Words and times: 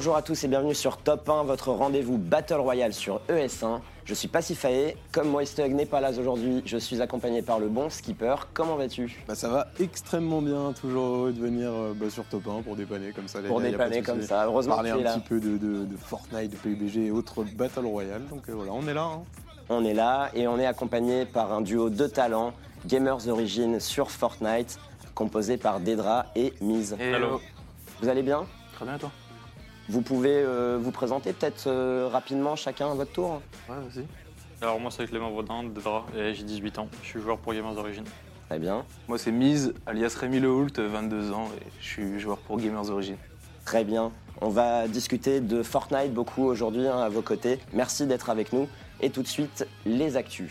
Bonjour 0.00 0.14
à 0.14 0.22
tous 0.22 0.44
et 0.44 0.46
bienvenue 0.46 0.76
sur 0.76 0.98
Top 0.98 1.28
1, 1.28 1.42
votre 1.42 1.72
rendez-vous 1.72 2.18
Battle 2.18 2.60
Royale 2.60 2.94
sur 2.94 3.20
ES1. 3.28 3.80
Je 4.04 4.14
suis 4.14 4.28
Pacifae, 4.28 4.94
comme 5.10 5.28
Moistug 5.28 5.74
n'est 5.74 5.86
pas 5.86 6.00
là 6.00 6.12
aujourd'hui, 6.16 6.62
je 6.64 6.78
suis 6.78 7.02
accompagné 7.02 7.42
par 7.42 7.58
le 7.58 7.66
bon 7.66 7.90
skipper. 7.90 8.36
Comment 8.54 8.76
vas-tu? 8.76 9.20
Bah 9.26 9.34
ça 9.34 9.48
va 9.48 9.66
extrêmement 9.80 10.40
bien, 10.40 10.72
toujours 10.72 11.02
heureux 11.04 11.32
de 11.32 11.40
venir 11.40 11.70
euh, 11.72 11.94
bah, 11.96 12.10
sur 12.10 12.22
Top 12.26 12.46
1 12.46 12.62
pour 12.62 12.76
dépanner 12.76 13.10
comme 13.10 13.26
ça. 13.26 13.40
les 13.40 13.48
Pour 13.48 13.60
gars, 13.60 13.72
dépanner 13.72 14.02
comme 14.02 14.22
ça, 14.22 14.44
heureusement 14.46 14.74
que 14.76 14.82
Parler 14.88 14.90
tu 14.92 14.96
un 14.98 15.00
es 15.00 15.02
là. 15.02 15.14
petit 15.14 15.28
peu 15.28 15.40
de, 15.40 15.58
de- 15.58 15.84
de 15.86 15.96
Fortnite, 15.96 16.52
de 16.52 16.56
PUBG 16.56 17.06
et 17.06 17.10
autres 17.10 17.42
Battle 17.42 17.84
Royale. 17.84 18.22
Donc 18.30 18.48
euh, 18.48 18.52
voilà, 18.54 18.70
on 18.74 18.86
est 18.86 18.94
là. 18.94 19.02
hein. 19.02 19.22
On 19.68 19.84
est 19.84 19.94
là 19.94 20.30
et 20.32 20.46
on 20.46 20.60
est 20.60 20.66
accompagné 20.66 21.24
par 21.24 21.52
un 21.52 21.60
duo 21.60 21.90
de 21.90 22.06
talents, 22.06 22.52
Gamers 22.86 23.26
Origin 23.26 23.80
sur 23.80 24.12
Fortnite, 24.12 24.78
composé 25.16 25.56
par 25.56 25.80
Dedra 25.80 26.26
et 26.36 26.54
Miz. 26.60 26.94
Hello. 27.00 27.40
Vous 28.00 28.08
allez 28.08 28.22
bien? 28.22 28.46
Très 28.76 28.84
bien, 28.84 28.96
toi? 28.96 29.10
Vous 29.88 30.02
pouvez 30.02 30.34
euh, 30.36 30.78
vous 30.80 30.90
présenter 30.90 31.32
peut-être 31.32 31.66
euh, 31.66 32.08
rapidement 32.12 32.56
chacun 32.56 32.90
à 32.90 32.94
votre 32.94 33.12
tour 33.12 33.40
Ouais, 33.68 33.76
vas-y. 33.88 34.04
Alors, 34.60 34.80
moi, 34.80 34.90
c'est 34.90 35.06
Clément 35.06 35.30
Vaudin, 35.30 35.62
de 35.64 35.68
Dra, 35.70 36.04
et 36.16 36.34
j'ai 36.34 36.42
18 36.42 36.78
ans. 36.78 36.88
Je 37.02 37.08
suis 37.08 37.20
joueur 37.20 37.38
pour 37.38 37.54
Gamers 37.54 37.78
Origin. 37.78 38.04
Très 38.48 38.58
bien, 38.58 38.84
Moi, 39.08 39.18
c'est 39.18 39.30
Miz, 39.30 39.74
alias 39.86 40.16
Rémi 40.18 40.40
Lehoult, 40.40 40.72
22 40.78 41.32
ans, 41.32 41.48
et 41.60 41.66
je 41.80 41.86
suis 41.86 42.18
joueur 42.18 42.38
pour 42.38 42.58
Gamers 42.58 42.88
Origin. 42.90 43.16
très 43.66 43.84
bien. 43.84 44.10
On 44.40 44.48
va 44.48 44.88
discuter 44.88 45.40
de 45.40 45.62
Fortnite 45.62 46.14
beaucoup 46.14 46.44
aujourd'hui 46.44 46.86
hein, 46.86 46.98
à 46.98 47.08
vos 47.08 47.22
côtés. 47.22 47.58
Merci 47.72 48.06
d'être 48.06 48.30
avec 48.30 48.52
nous. 48.52 48.68
Et 49.00 49.10
tout 49.10 49.22
de 49.22 49.26
suite, 49.28 49.66
les 49.84 50.16
actus. 50.16 50.50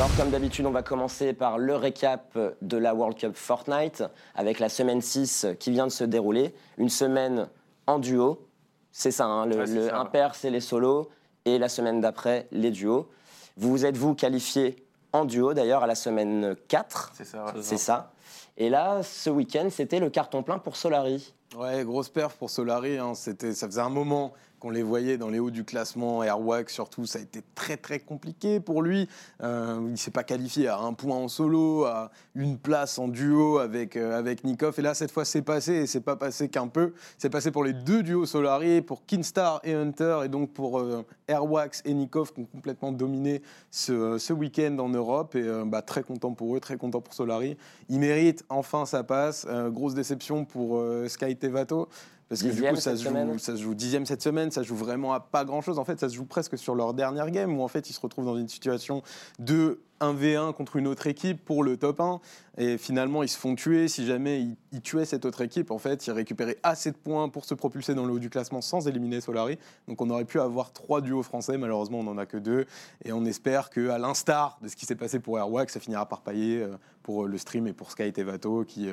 Alors 0.00 0.16
comme 0.16 0.30
d'habitude, 0.30 0.64
on 0.64 0.70
va 0.70 0.82
commencer 0.82 1.34
par 1.34 1.58
le 1.58 1.76
récap 1.76 2.38
de 2.62 2.76
la 2.78 2.94
World 2.94 3.18
Cup 3.18 3.36
Fortnite 3.36 4.02
avec 4.34 4.58
la 4.58 4.70
semaine 4.70 5.02
6 5.02 5.48
qui 5.58 5.70
vient 5.70 5.86
de 5.86 5.92
se 5.92 6.04
dérouler. 6.04 6.54
Une 6.78 6.88
semaine 6.88 7.50
en 7.86 7.98
duo, 7.98 8.46
c'est 8.92 9.10
ça, 9.10 9.26
hein, 9.26 9.44
le, 9.44 9.58
Ouais, 9.58 9.66
c'est 9.66 9.74
le 9.74 9.88
ça, 9.88 9.92
ouais. 9.92 9.98
impair 9.98 10.34
c'est 10.34 10.48
les 10.48 10.60
solos 10.60 11.10
et 11.44 11.58
la 11.58 11.68
semaine 11.68 12.00
d'après 12.00 12.48
les 12.50 12.70
duos. 12.70 13.10
Vous 13.58 13.68
vous 13.68 13.84
êtes 13.84 13.98
vous 13.98 14.14
qualifié 14.14 14.86
en 15.12 15.26
duo 15.26 15.52
d'ailleurs 15.52 15.82
à 15.82 15.86
la 15.86 15.94
semaine 15.94 16.56
4, 16.68 17.12
C'est 17.14 17.24
ça, 17.26 17.44
ouais. 17.44 17.52
c'est 17.60 17.76
ça. 17.76 18.12
Et 18.56 18.70
là, 18.70 19.02
ce 19.02 19.28
week-end, 19.28 19.68
c'était 19.70 20.00
le 20.00 20.08
carton 20.08 20.42
plein 20.42 20.58
pour 20.58 20.76
Solari. 20.76 21.34
Ouais, 21.54 21.84
grosse 21.84 22.08
perf 22.08 22.36
pour 22.36 22.48
Solari. 22.48 22.96
hein. 22.96 23.12
C'était, 23.14 23.52
ça 23.52 23.66
faisait 23.66 23.82
un 23.82 23.90
moment 23.90 24.32
qu'on 24.60 24.70
les 24.70 24.82
voyait 24.82 25.18
dans 25.18 25.28
les 25.28 25.40
hauts 25.40 25.50
du 25.50 25.64
classement. 25.64 26.22
Airwax, 26.22 26.72
surtout, 26.72 27.06
ça 27.06 27.18
a 27.18 27.22
été 27.22 27.42
très 27.54 27.76
très 27.76 27.98
compliqué 27.98 28.60
pour 28.60 28.82
lui. 28.82 29.08
Euh, 29.42 29.88
il 29.90 29.98
s'est 29.98 30.10
pas 30.10 30.22
qualifié 30.22 30.68
à 30.68 30.78
un 30.78 30.92
point 30.92 31.16
en 31.16 31.28
solo, 31.28 31.84
à 31.84 32.10
une 32.34 32.58
place 32.58 32.98
en 32.98 33.08
duo 33.08 33.58
avec, 33.58 33.96
euh, 33.96 34.18
avec 34.18 34.44
Nikov. 34.44 34.74
Et 34.78 34.82
là, 34.82 34.94
cette 34.94 35.10
fois, 35.10 35.24
c'est 35.24 35.42
passé. 35.42 35.72
Et 35.72 35.86
c'est 35.86 36.00
pas 36.00 36.16
passé 36.16 36.48
qu'un 36.48 36.68
peu. 36.68 36.92
C'est 37.18 37.30
passé 37.30 37.50
pour 37.50 37.64
les 37.64 37.72
deux 37.72 38.02
duos 38.02 38.26
Solari, 38.26 38.82
pour 38.82 39.04
Kinstar 39.06 39.60
et 39.64 39.74
Hunter, 39.74 40.20
et 40.24 40.28
donc 40.28 40.52
pour 40.52 40.78
euh, 40.78 41.04
Airwax 41.26 41.82
et 41.84 41.94
Nikov 41.94 42.32
qui 42.32 42.40
ont 42.40 42.44
complètement 42.44 42.92
dominé 42.92 43.42
ce, 43.70 44.18
ce 44.18 44.32
week-end 44.32 44.76
en 44.78 44.88
Europe. 44.88 45.34
Et 45.34 45.42
euh, 45.42 45.64
bah, 45.64 45.82
très 45.82 46.02
content 46.02 46.32
pour 46.32 46.56
eux, 46.56 46.60
très 46.60 46.76
content 46.76 47.00
pour 47.00 47.14
Solari. 47.14 47.56
Il 47.88 48.00
mérite 48.00 48.44
enfin 48.48 48.84
sa 48.84 49.04
passe. 49.04 49.46
Euh, 49.48 49.70
grosse 49.70 49.94
déception 49.94 50.44
pour 50.44 50.78
euh, 50.78 51.08
Sky 51.08 51.36
Tevato. 51.36 51.88
Parce 52.30 52.42
que 52.42 52.46
Dixième 52.46 52.74
du 52.74 52.74
coup, 52.76 52.80
ça 52.80 52.96
se, 52.96 53.02
joue, 53.02 53.38
ça 53.38 53.56
se 53.56 53.60
joue 53.60 53.74
dixième 53.74 54.06
cette 54.06 54.22
semaine, 54.22 54.52
ça 54.52 54.62
se 54.62 54.68
joue 54.68 54.76
vraiment 54.76 55.12
à 55.12 55.18
pas 55.18 55.44
grand 55.44 55.62
chose. 55.62 55.80
En 55.80 55.84
fait, 55.84 55.98
ça 55.98 56.08
se 56.08 56.14
joue 56.14 56.24
presque 56.24 56.56
sur 56.56 56.76
leur 56.76 56.94
dernière 56.94 57.28
game 57.32 57.58
où 57.58 57.62
en 57.64 57.66
fait 57.66 57.90
ils 57.90 57.92
se 57.92 58.00
retrouvent 58.00 58.24
dans 58.24 58.36
une 58.36 58.46
situation 58.46 59.02
de 59.40 59.80
1v1 60.00 60.54
contre 60.54 60.76
une 60.76 60.86
autre 60.86 61.08
équipe 61.08 61.44
pour 61.44 61.64
le 61.64 61.76
top 61.76 62.00
1. 62.00 62.20
Et 62.56 62.78
finalement, 62.78 63.24
ils 63.24 63.28
se 63.28 63.36
font 63.36 63.56
tuer. 63.56 63.88
Si 63.88 64.06
jamais 64.06 64.42
ils, 64.42 64.56
ils 64.70 64.80
tuaient 64.80 65.06
cette 65.06 65.24
autre 65.24 65.40
équipe, 65.40 65.72
en 65.72 65.78
fait, 65.78 66.06
ils 66.06 66.12
récupéraient 66.12 66.58
assez 66.62 66.92
de 66.92 66.96
points 66.96 67.28
pour 67.28 67.44
se 67.44 67.54
propulser 67.54 67.96
dans 67.96 68.06
le 68.06 68.12
haut 68.12 68.20
du 68.20 68.30
classement 68.30 68.60
sans 68.60 68.86
éliminer 68.86 69.20
Solari. 69.20 69.58
Donc 69.88 70.00
on 70.00 70.08
aurait 70.08 70.24
pu 70.24 70.38
avoir 70.38 70.72
trois 70.72 71.00
duos 71.00 71.24
français. 71.24 71.58
Malheureusement, 71.58 71.98
on 71.98 72.04
n'en 72.04 72.16
a 72.16 72.26
que 72.26 72.36
deux. 72.36 72.64
Et 73.04 73.12
on 73.12 73.24
espère 73.24 73.70
que, 73.70 73.88
à 73.88 73.98
l'instar 73.98 74.56
de 74.62 74.68
ce 74.68 74.76
qui 74.76 74.86
s'est 74.86 74.94
passé 74.94 75.18
pour 75.18 75.36
Airwax, 75.36 75.72
ça 75.72 75.80
finira 75.80 76.06
par 76.06 76.20
pailler 76.20 76.62
euh, 76.62 76.76
pour 77.02 77.24
euh, 77.24 77.26
le 77.26 77.38
stream 77.38 77.66
et 77.66 77.72
pour 77.72 77.90
Sky 77.90 78.12
et 78.16 78.22
Vato 78.22 78.64
qui. 78.64 78.88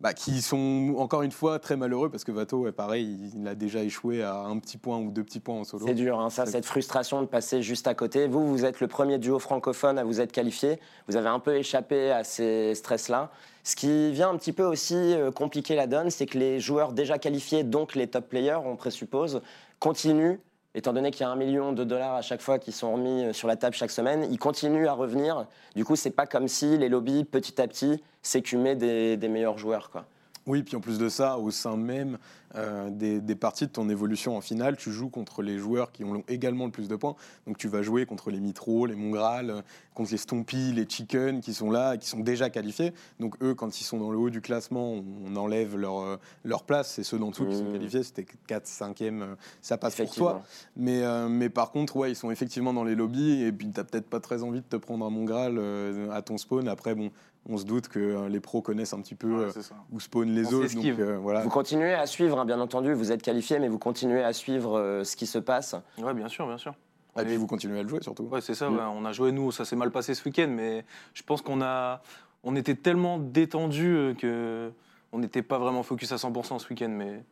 Bah, 0.00 0.14
qui 0.14 0.40
sont 0.40 0.94
encore 0.96 1.22
une 1.22 1.32
fois 1.32 1.58
très 1.58 1.76
malheureux 1.76 2.08
parce 2.08 2.24
que 2.24 2.32
Vato, 2.32 2.60
ouais, 2.60 2.72
pareil, 2.72 3.18
il, 3.36 3.46
a 3.46 3.54
déjà 3.54 3.82
échoué 3.82 4.22
à 4.22 4.36
un 4.38 4.58
petit 4.58 4.78
point 4.78 4.98
ou 4.98 5.10
deux 5.10 5.22
petits 5.22 5.40
points 5.40 5.56
en 5.56 5.64
solo. 5.64 5.86
C'est 5.86 5.94
dur, 5.94 6.18
hein, 6.18 6.30
ça, 6.30 6.46
cette 6.46 6.64
frustration 6.64 7.20
de 7.20 7.26
passer 7.26 7.62
juste 7.62 7.86
à 7.86 7.94
côté. 7.94 8.26
Vous, 8.26 8.48
vous 8.48 8.64
êtes 8.64 8.80
le 8.80 8.88
premier 8.88 9.18
duo 9.18 9.38
francophone 9.38 9.98
à 9.98 10.04
vous 10.04 10.20
être 10.20 10.32
qualifié. 10.32 10.80
Vous 11.06 11.16
avez 11.16 11.28
un 11.28 11.38
peu 11.38 11.56
échappé 11.56 12.10
à 12.10 12.24
ces 12.24 12.74
stress-là. 12.74 13.30
Ce 13.62 13.76
qui 13.76 14.10
vient 14.12 14.30
un 14.30 14.36
petit 14.36 14.52
peu 14.52 14.64
aussi 14.64 14.94
euh, 14.94 15.30
compliquer 15.30 15.74
la 15.74 15.86
donne, 15.86 16.10
c'est 16.10 16.24
que 16.24 16.38
les 16.38 16.60
joueurs 16.60 16.92
déjà 16.92 17.18
qualifiés, 17.18 17.62
donc 17.62 17.94
les 17.94 18.06
top 18.06 18.26
players, 18.28 18.60
on 18.64 18.76
présuppose, 18.76 19.42
continuent, 19.80 20.38
étant 20.74 20.92
donné 20.92 21.10
qu'il 21.10 21.22
y 21.22 21.24
a 21.24 21.30
un 21.30 21.36
million 21.36 21.72
de 21.72 21.84
dollars 21.84 22.14
à 22.14 22.22
chaque 22.22 22.40
fois 22.40 22.58
qui 22.58 22.72
sont 22.72 22.92
remis 22.92 23.24
euh, 23.24 23.32
sur 23.32 23.48
la 23.48 23.56
table 23.56 23.74
chaque 23.74 23.90
semaine, 23.90 24.26
ils 24.30 24.38
continuent 24.38 24.86
à 24.86 24.92
revenir. 24.92 25.46
Du 25.74 25.84
coup, 25.84 25.96
c'est 25.96 26.10
pas 26.10 26.26
comme 26.26 26.48
si 26.48 26.78
les 26.78 26.88
lobbies, 26.88 27.24
petit 27.24 27.60
à 27.60 27.66
petit, 27.66 28.02
s'écumaient 28.22 28.76
des, 28.76 29.16
des 29.16 29.28
meilleurs 29.28 29.58
joueurs. 29.58 29.90
Quoi. 29.90 30.04
Oui, 30.46 30.62
puis 30.62 30.76
en 30.76 30.80
plus 30.80 30.98
de 30.98 31.08
ça, 31.08 31.38
au 31.38 31.50
sein 31.50 31.76
même 31.76 32.18
euh, 32.56 32.90
des, 32.90 33.20
des 33.20 33.34
parties 33.34 33.66
de 33.66 33.72
ton 33.72 33.88
évolution 33.88 34.36
en 34.36 34.40
finale, 34.40 34.76
tu 34.76 34.90
joues 34.90 35.08
contre 35.08 35.42
les 35.42 35.58
joueurs 35.58 35.92
qui 35.92 36.04
ont 36.04 36.24
également 36.28 36.64
le 36.66 36.70
plus 36.72 36.88
de 36.88 36.96
points. 36.96 37.14
Donc 37.46 37.58
tu 37.58 37.68
vas 37.68 37.82
jouer 37.82 38.06
contre 38.06 38.30
les 38.30 38.40
Mitro, 38.40 38.86
les 38.86 38.96
Mongral, 38.96 39.50
euh, 39.50 39.62
contre 39.94 40.12
les 40.12 40.18
Stompy, 40.18 40.72
les 40.72 40.86
Chicken 40.88 41.40
qui 41.40 41.54
sont 41.54 41.70
là, 41.70 41.96
qui 41.96 42.08
sont 42.08 42.20
déjà 42.20 42.50
qualifiés. 42.50 42.92
Donc 43.18 43.36
eux, 43.42 43.54
quand 43.54 43.80
ils 43.80 43.84
sont 43.84 43.98
dans 43.98 44.10
le 44.10 44.18
haut 44.18 44.30
du 44.30 44.40
classement, 44.40 44.92
on, 44.92 45.36
enlève 45.36 45.76
leur, 45.76 46.00
euh, 46.00 46.16
leur 46.44 46.64
place. 46.64 46.92
C'est 46.92 47.02
ceux 47.04 47.18
d'en 47.18 47.30
dessous 47.30 47.46
qui 47.46 47.56
sont 47.56 47.64
Mmh. 47.64 47.72
qualifiés. 47.72 48.02
C'était 48.02 48.26
4, 48.46 48.66
5e, 48.66 49.22
euh, 49.22 49.34
ça 49.62 49.78
passe 49.78 49.94
pour 49.96 50.10
toi. 50.14 50.42
Mais, 50.76 51.02
euh, 51.02 51.28
mais 51.28 51.48
par 51.50 51.70
contre, 51.70 51.96
ouais, 51.96 52.10
ils 52.12 52.16
sont 52.16 52.30
effectivement 52.30 52.72
dans 52.72 52.84
les 52.84 52.94
lobbies 52.94 53.42
et 53.42 53.52
puis 53.52 53.70
t'as 53.70 53.84
peut-être 53.84 54.08
pas 54.08 54.20
très 54.20 54.42
envie 54.42 54.60
de 54.60 54.66
te 54.66 54.76
prendre 54.76 55.04
un 55.06 55.10
Mongral 55.10 55.56
euh, 55.58 56.10
à 56.10 56.22
ton 56.22 56.36
spawn. 56.38 56.68
Après, 56.68 56.94
bon, 56.94 57.10
on 57.48 57.56
se 57.56 57.64
doute 57.64 57.88
que 57.88 58.26
les 58.28 58.40
pros 58.40 58.60
connaissent 58.60 58.92
un 58.92 59.00
petit 59.00 59.14
peu 59.14 59.46
Ouais, 59.46 59.52
où 59.92 60.00
spawnent 60.00 60.34
les 60.34 60.46
On 60.54 60.58
autres. 60.58 60.74
Donc 60.74 60.84
euh, 60.98 61.18
voilà. 61.18 61.40
Vous 61.42 61.48
continuez 61.48 61.94
à 61.94 62.06
suivre, 62.06 62.39
hein, 62.40 62.44
bien 62.44 62.60
entendu, 62.60 62.92
vous 62.92 63.12
êtes 63.12 63.22
qualifié, 63.22 63.58
mais 63.58 63.68
vous 63.68 63.78
continuez 63.78 64.22
à 64.24 64.32
suivre 64.32 64.78
euh, 64.78 65.04
ce 65.04 65.16
qui 65.16 65.26
se 65.26 65.38
passe. 65.38 65.74
Ouais, 65.98 66.14
bien 66.14 66.28
sûr, 66.28 66.46
bien 66.46 66.58
sûr. 66.58 66.74
Et 67.18 67.24
puis 67.24 67.36
vous 67.36 67.46
continuez 67.46 67.80
à 67.80 67.82
le 67.82 67.88
jouer 67.88 68.02
surtout. 68.02 68.24
Ouais, 68.24 68.40
c'est 68.40 68.54
ça, 68.54 68.70
Mm. 68.70 68.76
ouais, 68.76 68.82
on 68.94 69.04
a 69.04 69.12
joué, 69.12 69.32
nous, 69.32 69.50
ça 69.52 69.64
s'est 69.64 69.76
mal 69.76 69.90
passé 69.90 70.14
ce 70.14 70.24
week-end, 70.24 70.48
mais 70.48 70.84
je 71.14 71.22
pense 71.22 71.42
qu'on 71.42 71.60
a. 71.62 72.00
On 72.44 72.56
était 72.56 72.74
tellement 72.76 73.18
détendus 73.18 73.94
euh, 73.96 74.14
que 74.14 74.70
on 75.12 75.18
n'était 75.18 75.42
pas 75.42 75.58
vraiment 75.58 75.82
focus 75.82 76.12
à 76.12 76.16
100% 76.16 76.58
ce 76.58 76.68
week-end, 76.70 76.88
mais 76.88 77.22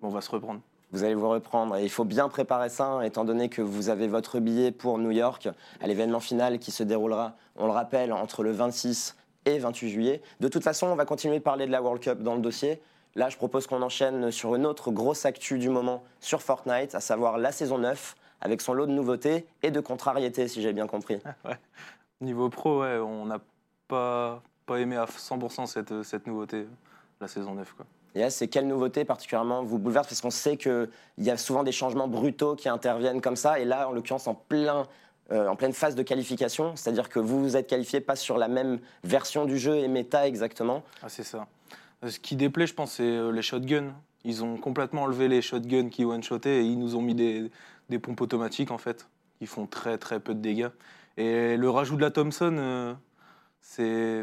bon, 0.00 0.08
on 0.08 0.10
va 0.10 0.20
se 0.22 0.30
reprendre. 0.30 0.60
Vous 0.92 1.04
allez 1.04 1.14
vous 1.14 1.28
reprendre 1.28 1.76
et 1.76 1.82
il 1.84 1.90
faut 1.90 2.04
bien 2.04 2.28
préparer 2.28 2.68
ça, 2.70 2.86
hein, 2.86 3.00
étant 3.02 3.24
donné 3.24 3.48
que 3.48 3.60
vous 3.60 3.88
avez 3.90 4.08
votre 4.08 4.38
billet 4.40 4.70
pour 4.72 4.98
New 4.98 5.10
York 5.10 5.48
à 5.80 5.86
l'événement 5.86 6.20
final 6.20 6.58
qui 6.58 6.70
se 6.70 6.82
déroulera, 6.82 7.36
on 7.56 7.66
le 7.66 7.72
rappelle, 7.72 8.12
entre 8.12 8.42
le 8.42 8.52
26 8.52 9.16
et 9.44 9.58
28 9.58 9.90
juillet. 9.90 10.22
De 10.40 10.48
toute 10.48 10.62
façon, 10.62 10.86
on 10.86 10.94
va 10.96 11.04
continuer 11.04 11.38
de 11.38 11.42
parler 11.44 11.66
de 11.66 11.72
la 11.72 11.82
World 11.82 12.00
Cup 12.02 12.22
dans 12.22 12.34
le 12.36 12.40
dossier. 12.40 12.80
Là, 13.16 13.30
je 13.30 13.38
propose 13.38 13.66
qu'on 13.66 13.80
enchaîne 13.80 14.30
sur 14.30 14.54
une 14.54 14.66
autre 14.66 14.90
grosse 14.90 15.24
actu 15.24 15.58
du 15.58 15.70
moment 15.70 16.04
sur 16.20 16.42
Fortnite, 16.42 16.94
à 16.94 17.00
savoir 17.00 17.38
la 17.38 17.50
saison 17.50 17.78
9, 17.78 18.14
avec 18.42 18.60
son 18.60 18.74
lot 18.74 18.84
de 18.84 18.92
nouveautés 18.92 19.46
et 19.62 19.70
de 19.70 19.80
contrariétés, 19.80 20.48
si 20.48 20.60
j'ai 20.60 20.74
bien 20.74 20.86
compris. 20.86 21.18
Niveau 22.20 22.50
pro, 22.50 22.82
ouais, 22.82 22.98
on 22.98 23.24
n'a 23.24 23.40
pas, 23.88 24.42
pas 24.66 24.76
aimé 24.76 24.96
à 24.96 25.06
100% 25.06 25.64
cette, 25.64 26.02
cette 26.02 26.26
nouveauté, 26.26 26.66
la 27.22 27.26
saison 27.26 27.54
9. 27.54 27.72
Quoi. 27.72 27.86
Et 28.14 28.20
là, 28.20 28.28
c'est 28.28 28.48
quelle 28.48 28.66
nouveauté 28.66 29.06
particulièrement 29.06 29.62
vous 29.62 29.78
bouleverse? 29.78 30.08
Parce 30.08 30.20
qu'on 30.20 30.30
sait 30.30 30.58
qu'il 30.58 30.88
y 31.16 31.30
a 31.30 31.38
souvent 31.38 31.62
des 31.62 31.72
changements 31.72 32.08
brutaux 32.08 32.54
qui 32.54 32.68
interviennent 32.68 33.22
comme 33.22 33.36
ça. 33.36 33.58
Et 33.58 33.64
là, 33.64 33.88
en 33.88 33.92
l'occurrence, 33.92 34.26
en, 34.26 34.34
plein, 34.34 34.86
euh, 35.32 35.48
en 35.48 35.56
pleine 35.56 35.72
phase 35.72 35.94
de 35.94 36.02
qualification, 36.02 36.76
c'est-à-dire 36.76 37.08
que 37.08 37.18
vous 37.18 37.42
vous 37.42 37.56
êtes 37.56 37.66
qualifié 37.66 38.00
pas 38.00 38.16
sur 38.16 38.36
la 38.36 38.48
même 38.48 38.78
version 39.04 39.46
du 39.46 39.58
jeu 39.58 39.76
et 39.76 39.88
méta 39.88 40.26
exactement. 40.26 40.82
Ah, 41.02 41.08
c'est 41.08 41.24
ça. 41.24 41.46
Euh, 42.04 42.08
Ce 42.08 42.18
qui 42.18 42.36
déplaît, 42.36 42.66
je 42.66 42.74
pense, 42.74 42.92
c'est 42.92 43.02
euh, 43.02 43.30
les 43.30 43.42
shotguns. 43.42 43.94
Ils 44.24 44.44
ont 44.44 44.56
complètement 44.56 45.02
enlevé 45.02 45.28
les 45.28 45.42
shotguns 45.42 45.88
qui 45.88 46.04
one-shotaient 46.04 46.58
et 46.58 46.62
ils 46.62 46.78
nous 46.78 46.96
ont 46.96 47.02
mis 47.02 47.14
des, 47.14 47.50
pompes 47.98 48.20
automatiques, 48.20 48.70
en 48.70 48.78
fait, 48.78 49.08
qui 49.38 49.46
font 49.46 49.66
très, 49.66 49.98
très 49.98 50.20
peu 50.20 50.34
de 50.34 50.40
dégâts. 50.40 50.70
Et 51.16 51.56
le 51.56 51.70
rajout 51.70 51.96
de 51.96 52.02
la 52.02 52.10
Thompson, 52.10 52.56
euh, 52.58 52.94
c'est, 53.60 54.22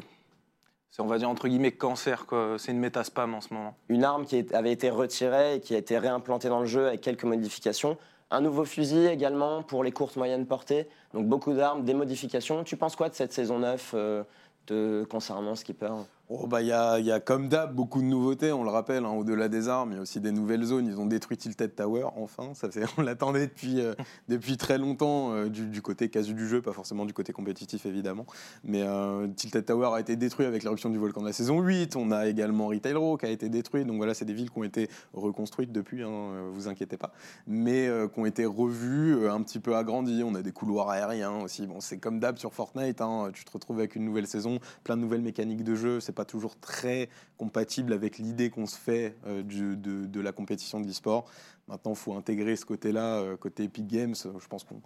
c'est, 0.92 1.02
on 1.02 1.08
va 1.08 1.18
dire, 1.18 1.30
entre 1.30 1.48
guillemets, 1.48 1.72
cancer. 1.72 2.25
quoi. 2.25 2.56
C'est 2.58 2.72
une 2.72 2.80
méta 2.80 3.04
spam 3.04 3.34
en 3.34 3.42
ce 3.42 3.54
moment. 3.54 3.76
Une 3.90 4.04
arme 4.04 4.26
qui 4.26 4.46
avait 4.54 4.72
été 4.72 4.90
retirée 4.90 5.56
et 5.56 5.60
qui 5.60 5.74
a 5.74 5.78
été 5.78 5.98
réimplantée 5.98 6.50
dans 6.50 6.60
le 6.60 6.66
jeu 6.66 6.88
avec 6.88 7.02
quelques 7.02 7.24
modifications. 7.24 7.98
Un 8.30 8.42
nouveau 8.42 8.66
fusil 8.66 9.06
également 9.06 9.62
pour 9.62 9.84
les 9.84 9.92
courtes 9.92 10.16
moyennes 10.16 10.48
portées. 10.48 10.88
Donc 11.14 11.28
beaucoup 11.28 11.54
d'armes, 11.54 11.84
des 11.84 11.94
modifications. 11.94 12.64
Tu 12.64 12.78
penses 12.78 12.96
quoi 12.96 13.08
de 13.08 13.14
cette 13.14 13.31
saison 13.31 13.60
9 13.60 13.92
euh, 13.94 14.24
de, 14.68 15.06
concernant 15.10 15.56
Skipper? 15.56 15.92
Oh, 16.30 16.48
bah, 16.48 16.62
il 16.62 16.68
y, 16.68 16.72
a, 16.72 17.00
il 17.00 17.06
y 17.06 17.12
a 17.12 17.20
comme 17.20 17.50
d'hab 17.50 17.75
beaucoup 17.75 18.00
de 18.02 18.06
nouveautés, 18.08 18.54
on 18.54 18.64
le 18.64 18.70
rappelle, 18.70 19.04
hein, 19.04 19.10
au-delà 19.12 19.50
des 19.50 19.68
armes, 19.68 19.92
il 19.92 19.96
y 19.96 19.98
a 20.00 20.02
aussi 20.02 20.22
des 20.22 20.31
nouvelles 20.31 20.64
zones. 20.64 20.88
Ils 20.88 20.98
ont 20.98 21.06
détruit 21.06 21.36
Tilted 21.36 21.75
Tower, 21.75 22.06
enfin, 22.16 22.54
ça, 22.54 22.70
c'est- 22.72 22.86
on 22.98 23.02
l'attendait 23.02 23.46
depuis, 23.48 23.81
euh, 23.81 23.94
depuis 24.30 24.56
très 24.56 24.78
longtemps 24.78 25.34
euh, 25.34 25.50
du, 25.50 25.68
du 25.68 25.81
côté 25.81 26.08
casu 26.10 26.34
du 26.34 26.48
jeu, 26.48 26.62
pas 26.62 26.72
forcément 26.72 27.06
du 27.06 27.14
côté 27.14 27.34
compétitif 27.34 27.86
évidemment. 27.86 28.25
Mais 28.64 28.81
euh, 28.84 29.28
Tilted 29.28 29.66
Tower 29.66 29.90
a 29.94 30.00
été 30.00 30.16
détruit 30.16 30.46
avec 30.46 30.64
l'éruption 30.64 30.90
du 30.90 30.98
volcan 30.98 31.20
de 31.22 31.28
la 31.28 31.34
saison 31.34 31.60
8. 31.60 31.98
On 31.98 32.10
a 32.12 32.26
également 32.28 32.68
Retail 32.68 32.94
Row 32.94 33.18
qui 33.18 33.26
a 33.26 33.30
été 33.30 33.50
détruit. 33.50 33.84
Donc 33.84 33.98
voilà, 33.98 34.14
c'est 34.14 34.26
des 34.26 34.34
villes 34.34 34.50
qui 34.50 34.58
ont 34.58 34.64
été 34.64 34.90
reconstruites 35.14 35.74
depuis, 35.74 36.04
hein, 36.04 36.10
euh, 36.10 36.50
vous 36.54 36.69
inquiétez 36.69 36.96
pas. 36.98 37.12
Mais 37.48 37.90
qui 38.14 38.19
ont 38.19 38.26
été 38.26 38.46
revues, 38.46 39.28
un 39.30 39.42
petit 39.44 39.60
peu 39.60 39.76
agrandies. 39.76 40.24
On 40.26 40.36
a 40.36 40.42
des 40.42 40.54
couloirs 40.54 40.90
aériens 40.90 41.42
aussi. 41.44 41.68
Bon, 41.68 41.81
c'est 41.81 41.98
comme 41.98 42.19
d'hab 42.22 42.38
sur 42.38 42.54
Fortnite, 42.54 43.02
hein, 43.02 43.30
tu 43.34 43.44
te 43.44 43.52
retrouves 43.52 43.78
avec 43.80 43.96
une 43.98 44.06
nouvelle 44.06 44.26
saison, 44.26 44.60
plein 44.86 44.96
de 44.96 45.02
nouvelles 45.02 45.22
mécaniques 45.22 45.64
de 45.66 45.76
jeu. 45.76 46.00
Pas 46.13 46.25
toujours 46.25 46.57
très 46.60 47.10
compatible 47.38 47.94
avec 47.94 48.18
l'idée 48.18 48.50
qu'on 48.50 48.65
se 48.65 48.77
fait 48.77 49.18
euh, 49.25 49.44
de, 49.44 50.06
de 50.06 50.21
la 50.21 50.31
compétition 50.31 50.80
de 50.80 50.88
l'e-sport. 50.88 51.25
Maintenant, 51.68 51.92
il 51.94 51.98
faut 51.98 52.13
intégrer 52.13 52.56
ce 52.56 52.65
côté-là, 52.65 53.19
euh, 53.19 53.38
côté 53.38 53.63
Epic 53.63 53.88
Games. 53.88 54.15
Je 54.15 54.48
pense 54.48 54.63
qu'on 54.63 54.81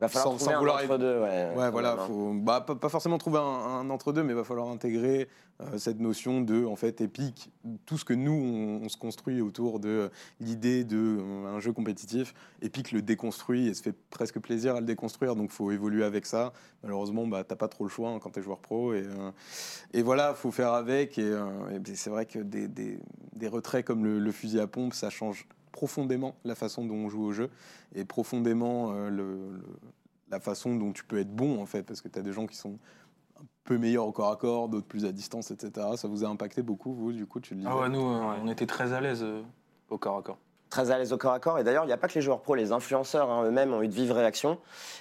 Va 0.00 0.08
falloir 0.08 0.32
Sans- 0.32 0.36
trouver 0.36 0.44
sans 0.52 0.56
un 0.56 0.58
vouloir 0.60 0.82
entre-deux, 0.82 1.20
ouais. 1.20 1.50
Ouais, 1.56 1.70
voilà, 1.70 1.92
hein. 1.92 2.06
faut, 2.06 2.32
bah, 2.32 2.62
pas, 2.62 2.88
forcément 2.88 3.18
trouver 3.18 3.38
un, 3.38 3.42
un 3.42 3.90
entre-deux, 3.90 4.22
mais 4.22 4.32
il 4.32 4.36
va 4.36 4.44
falloir 4.44 4.68
intégrer 4.68 5.28
euh, 5.60 5.76
cette 5.76 6.00
notion 6.00 6.40
de, 6.40 6.64
en 6.64 6.74
fait, 6.74 7.02
Epic, 7.02 7.52
tout 7.84 7.98
ce 7.98 8.06
que 8.06 8.14
nous, 8.14 8.32
on, 8.32 8.84
on 8.84 8.88
se 8.88 8.96
construit 8.96 9.42
autour 9.42 9.78
de 9.78 9.88
euh, 9.88 10.08
l'idée 10.40 10.84
d'un 10.84 11.60
jeu 11.60 11.72
compétitif. 11.74 12.32
Epic 12.62 12.92
le 12.92 13.02
déconstruit 13.02 13.68
et 13.68 13.74
se 13.74 13.82
fait 13.82 13.94
presque 14.08 14.38
plaisir 14.40 14.74
à 14.74 14.80
le 14.80 14.86
déconstruire, 14.86 15.36
donc 15.36 15.50
il 15.52 15.54
faut 15.54 15.70
évoluer 15.70 16.02
avec 16.04 16.24
ça. 16.24 16.54
Malheureusement, 16.82 17.26
bah, 17.26 17.44
t'as 17.44 17.56
pas 17.56 17.68
trop 17.68 17.84
le 17.84 17.90
choix 17.90 18.08
hein, 18.08 18.18
quand 18.22 18.30
tu 18.30 18.40
es 18.40 18.42
joueur 18.42 18.60
pro. 18.60 18.94
Et, 18.94 19.02
euh, 19.04 19.30
et 19.92 20.00
voilà, 20.00 20.32
faut 20.32 20.50
faire 20.50 20.72
avec. 20.72 21.18
Et, 21.18 21.24
euh, 21.24 21.44
et 21.86 21.94
c'est 21.94 22.08
vrai 22.10 22.24
que 22.24 22.38
des, 22.38 22.68
des- 22.68 22.98
des 23.34 23.48
retraits 23.48 23.84
comme 23.84 24.04
le, 24.04 24.18
le 24.18 24.32
fusil 24.32 24.60
à 24.60 24.66
pompe, 24.66 24.94
ça 24.94 25.10
change 25.10 25.46
profondément 25.72 26.34
la 26.44 26.54
façon 26.54 26.84
dont 26.84 26.94
on 26.94 27.08
joue 27.08 27.24
au 27.24 27.32
jeu 27.32 27.50
et 27.94 28.04
profondément 28.04 28.92
euh, 28.92 29.08
le- 29.10 29.50
le, 29.56 29.62
la 30.30 30.40
façon 30.40 30.76
dont 30.76 30.92
tu 30.92 31.04
peux 31.04 31.18
être 31.18 31.34
bon 31.34 31.60
en 31.60 31.66
fait, 31.66 31.82
parce 31.82 32.00
que 32.00 32.08
tu 32.08 32.18
as 32.18 32.22
des 32.22 32.32
gens 32.32 32.46
qui 32.46 32.56
sont 32.56 32.78
un 33.40 33.44
peu 33.64 33.78
meilleurs 33.78 34.06
au 34.06 34.12
corps 34.12 34.30
à 34.32 34.36
corps, 34.36 34.68
d'autres 34.68 34.86
plus 34.86 35.04
à 35.06 35.12
distance, 35.12 35.50
etc. 35.50 35.86
Ça 35.96 36.08
vous 36.08 36.24
a 36.24 36.28
impacté 36.28 36.62
beaucoup, 36.62 36.92
vous, 36.92 37.12
du 37.12 37.26
coup, 37.26 37.40
tu 37.40 37.54
le 37.54 37.60
disais? 37.60 37.70
Ah 37.72 37.78
ouais, 37.80 37.88
nous, 37.88 38.00
euh, 38.00 38.34
on 38.42 38.48
était 38.48 38.66
très 38.66 38.92
à 38.92 39.00
l'aise 39.00 39.22
euh, 39.22 39.42
au 39.88 39.98
corps 39.98 40.18
à 40.18 40.22
corps. 40.22 40.38
très 40.68 40.90
à 40.92 40.98
l'aise 40.98 41.12
au 41.12 41.18
corps 41.18 41.32
à 41.32 41.40
corps. 41.40 41.58
Et 41.58 41.64
d'ailleurs, 41.64 41.82
il 41.84 41.88
n'y 41.88 41.92
a 41.92 41.96
pas 41.96 42.06
que 42.06 42.14
les 42.14 42.20
joueurs 42.20 42.42
pros, 42.42 42.54
les 42.54 42.70
influenceurs 42.70 43.28
hein, 43.30 43.44
eux-mêmes 43.44 43.72
ont 43.72 43.82
eu 43.82 43.88
de 43.88 43.92
vives 43.92 44.12
réactions. 44.12 44.58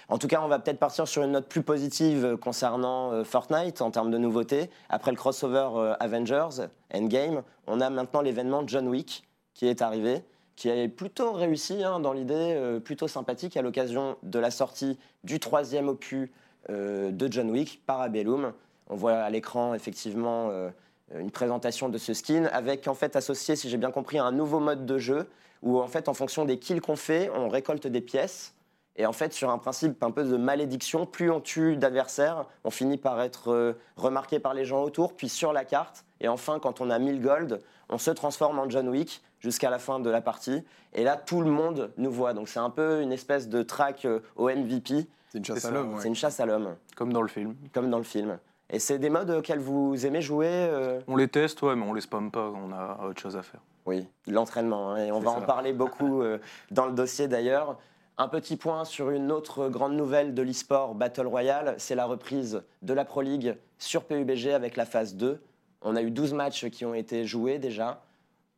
En 0.07 0.17
tout 0.17 0.27
cas, 0.27 0.41
on 0.41 0.47
va 0.47 0.57
peut-être 0.57 0.79
partir 0.79 1.07
sur 1.07 1.21
une 1.23 1.31
note 1.33 1.47
plus 1.47 1.61
positive 1.61 2.37
concernant 2.41 3.11
euh, 3.11 3.23
Fortnite 3.23 3.81
en 3.83 3.91
termes 3.91 4.09
de 4.09 4.17
nouveautés. 4.17 4.69
Après 4.89 5.11
le 5.11 5.17
crossover 5.17 5.69
euh, 5.75 5.93
Avengers 5.99 6.67
Endgame, 6.93 7.43
on 7.67 7.81
a 7.81 7.89
maintenant 7.91 8.21
l'événement 8.21 8.63
John 8.65 8.87
Wick 8.87 9.27
qui 9.53 9.67
est 9.67 9.81
arrivé, 9.83 10.23
qui 10.59 10.67
est 10.67 10.89
plutôt 10.89 11.31
réussi 11.31 11.85
hein, 11.85 12.01
dans 12.01 12.11
l'idée, 12.11 12.33
euh, 12.35 12.81
plutôt 12.81 13.07
sympathique 13.07 13.55
à 13.55 13.61
l'occasion 13.61 14.17
de 14.23 14.39
la 14.39 14.51
sortie 14.51 14.99
du 15.23 15.39
troisième 15.39 15.87
opus 15.87 16.29
euh, 16.69 17.11
de 17.11 17.31
John 17.31 17.49
Wick, 17.49 17.81
Parabellum. 17.85 18.51
On 18.89 18.95
voit 18.95 19.13
à 19.13 19.29
l'écran 19.29 19.73
effectivement 19.73 20.49
euh, 20.49 20.69
une 21.17 21.31
présentation 21.31 21.87
de 21.87 21.97
ce 21.97 22.13
skin 22.13 22.43
avec 22.51 22.89
en 22.89 22.93
fait 22.93 23.15
associé, 23.15 23.55
si 23.55 23.69
j'ai 23.69 23.77
bien 23.77 23.91
compris, 23.91 24.19
un 24.19 24.33
nouveau 24.33 24.59
mode 24.59 24.85
de 24.85 24.97
jeu 24.97 25.29
où 25.61 25.79
en 25.79 25.87
fait 25.87 26.09
en 26.09 26.13
fonction 26.13 26.43
des 26.43 26.59
kills 26.59 26.81
qu'on 26.81 26.97
fait, 26.97 27.31
on 27.33 27.47
récolte 27.47 27.87
des 27.87 28.01
pièces. 28.01 28.53
Et 28.97 29.05
en 29.05 29.13
fait, 29.13 29.31
sur 29.31 29.49
un 29.49 29.59
principe 29.59 30.03
un 30.03 30.11
peu 30.11 30.25
de 30.25 30.35
malédiction, 30.35 31.05
plus 31.05 31.31
on 31.31 31.39
tue 31.39 31.77
d'adversaires, 31.77 32.47
on 32.65 32.69
finit 32.69 32.97
par 32.97 33.21
être 33.21 33.77
remarqué 33.95 34.39
par 34.39 34.53
les 34.53 34.65
gens 34.65 34.83
autour, 34.83 35.15
puis 35.15 35.29
sur 35.29 35.53
la 35.53 35.63
carte. 35.63 36.03
Et 36.19 36.27
enfin, 36.27 36.59
quand 36.59 36.81
on 36.81 36.89
a 36.89 36.99
1000 36.99 37.21
gold, 37.21 37.61
on 37.87 37.97
se 37.97 38.11
transforme 38.11 38.59
en 38.59 38.69
John 38.69 38.89
Wick 38.89 39.21
jusqu'à 39.39 39.69
la 39.69 39.79
fin 39.79 39.99
de 39.99 40.09
la 40.09 40.21
partie. 40.21 40.63
Et 40.93 41.03
là, 41.03 41.15
tout 41.17 41.41
le 41.41 41.51
monde 41.51 41.91
nous 41.97 42.11
voit. 42.11 42.33
Donc 42.33 42.47
c'est 42.49 42.59
un 42.59 42.69
peu 42.69 43.01
une 43.01 43.11
espèce 43.11 43.49
de 43.49 43.61
track 43.63 44.05
euh, 44.05 44.19
au 44.35 44.49
MVP. 44.49 45.07
C'est 45.29 45.37
une 45.37 45.45
chasse 45.45 45.65
à 45.65 45.71
l'homme. 45.71 45.95
C'est 45.99 46.07
une 46.07 46.15
chasse 46.15 46.39
à 46.39 46.45
l'homme, 46.45 46.75
Comme 46.95 47.13
dans 47.13 47.21
le 47.21 47.27
film. 47.27 47.55
comme 47.73 47.89
dans 47.89 47.97
le 47.99 48.03
film. 48.03 48.39
Et 48.71 48.79
c'est 48.79 48.99
des 48.99 49.09
modes 49.09 49.29
auxquels 49.31 49.59
vous 49.59 50.05
aimez 50.05 50.21
jouer 50.21 50.47
euh, 50.49 50.99
On 51.07 51.15
les 51.15 51.27
teste, 51.27 51.61
ouais, 51.63 51.75
mais 51.75 51.85
on 51.85 51.93
les 51.93 52.01
spamme 52.01 52.29
pas, 52.31 52.51
on 52.53 52.71
a 52.71 53.07
autre 53.07 53.19
chose 53.21 53.35
à 53.35 53.41
faire. 53.41 53.61
Oui, 53.85 54.07
l'entraînement. 54.27 54.91
hein, 54.91 54.97
et 55.05 55.11
on 55.11 55.19
va 55.19 55.31
ça. 55.31 55.37
en 55.37 55.41
parler 55.41 55.73
beaucoup 55.73 56.21
euh, 56.21 56.37
dans 56.69 56.85
le 56.85 56.91
dossier 56.93 57.27
d'ailleurs. 57.27 57.77
Un 58.19 58.27
petit 58.27 58.57
point 58.57 58.83
sur 58.85 59.09
une 59.11 59.31
autre 59.31 59.69
grande 59.69 59.93
nouvelle 59.95 60.33
de 60.35 60.41
l'e-sport 60.41 60.93
Battle 60.93 61.25
Royale, 61.25 61.75
c'est 61.77 61.95
la 61.95 62.05
reprise 62.05 62.61
de 62.81 62.93
la 62.93 63.05
Pro 63.05 63.21
League 63.21 63.55
sur 63.77 64.03
PUBG 64.03 64.47
avec 64.53 64.75
la 64.75 64.85
phase 64.85 65.15
2. 65.15 65.41
On 65.81 65.95
a 65.95 66.01
eu 66.01 66.11
12 66.11 66.33
matchs 66.33 66.69
qui 66.69 66.85
ont 66.85 66.93
été 66.93 67.25
joués 67.25 67.59
déjà. 67.59 68.01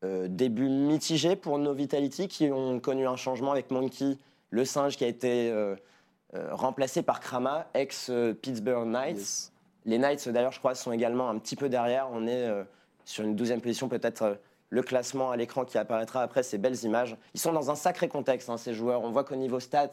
Euh, 0.03 0.27
début 0.27 0.67
mitigé 0.67 1.35
pour 1.35 1.59
nos 1.59 1.73
Vitality 1.73 2.27
qui 2.27 2.49
ont 2.51 2.79
connu 2.79 3.05
un 3.05 3.15
changement 3.15 3.51
avec 3.51 3.69
Monkey, 3.69 4.17
le 4.49 4.65
singe 4.65 4.97
qui 4.97 5.03
a 5.03 5.07
été 5.07 5.51
euh, 5.51 5.75
euh, 6.33 6.55
remplacé 6.55 7.03
par 7.03 7.19
Krama, 7.19 7.67
ex-Pittsburgh 7.75 8.87
Knights. 8.87 9.17
Yes. 9.17 9.51
Les 9.85 9.99
Knights, 9.99 10.27
d'ailleurs, 10.29 10.51
je 10.51 10.57
crois, 10.57 10.73
sont 10.73 10.91
également 10.91 11.29
un 11.29 11.37
petit 11.37 11.55
peu 11.55 11.69
derrière. 11.69 12.07
On 12.11 12.25
est 12.27 12.47
sur 13.03 13.23
une 13.23 13.35
douzième 13.35 13.61
position, 13.61 13.89
peut-être 13.89 14.37
le 14.69 14.83
classement 14.83 15.31
à 15.31 15.37
l'écran 15.37 15.65
qui 15.65 15.77
apparaîtra 15.77 16.21
après 16.21 16.43
ces 16.43 16.59
belles 16.59 16.83
images. 16.83 17.17
Ils 17.33 17.39
sont 17.39 17.51
dans 17.51 17.71
un 17.71 17.75
sacré 17.75 18.07
contexte, 18.07 18.49
hein, 18.49 18.57
ces 18.57 18.75
joueurs. 18.75 19.01
On 19.01 19.09
voit 19.09 19.23
qu'au 19.23 19.35
niveau 19.35 19.59
stats, 19.59 19.89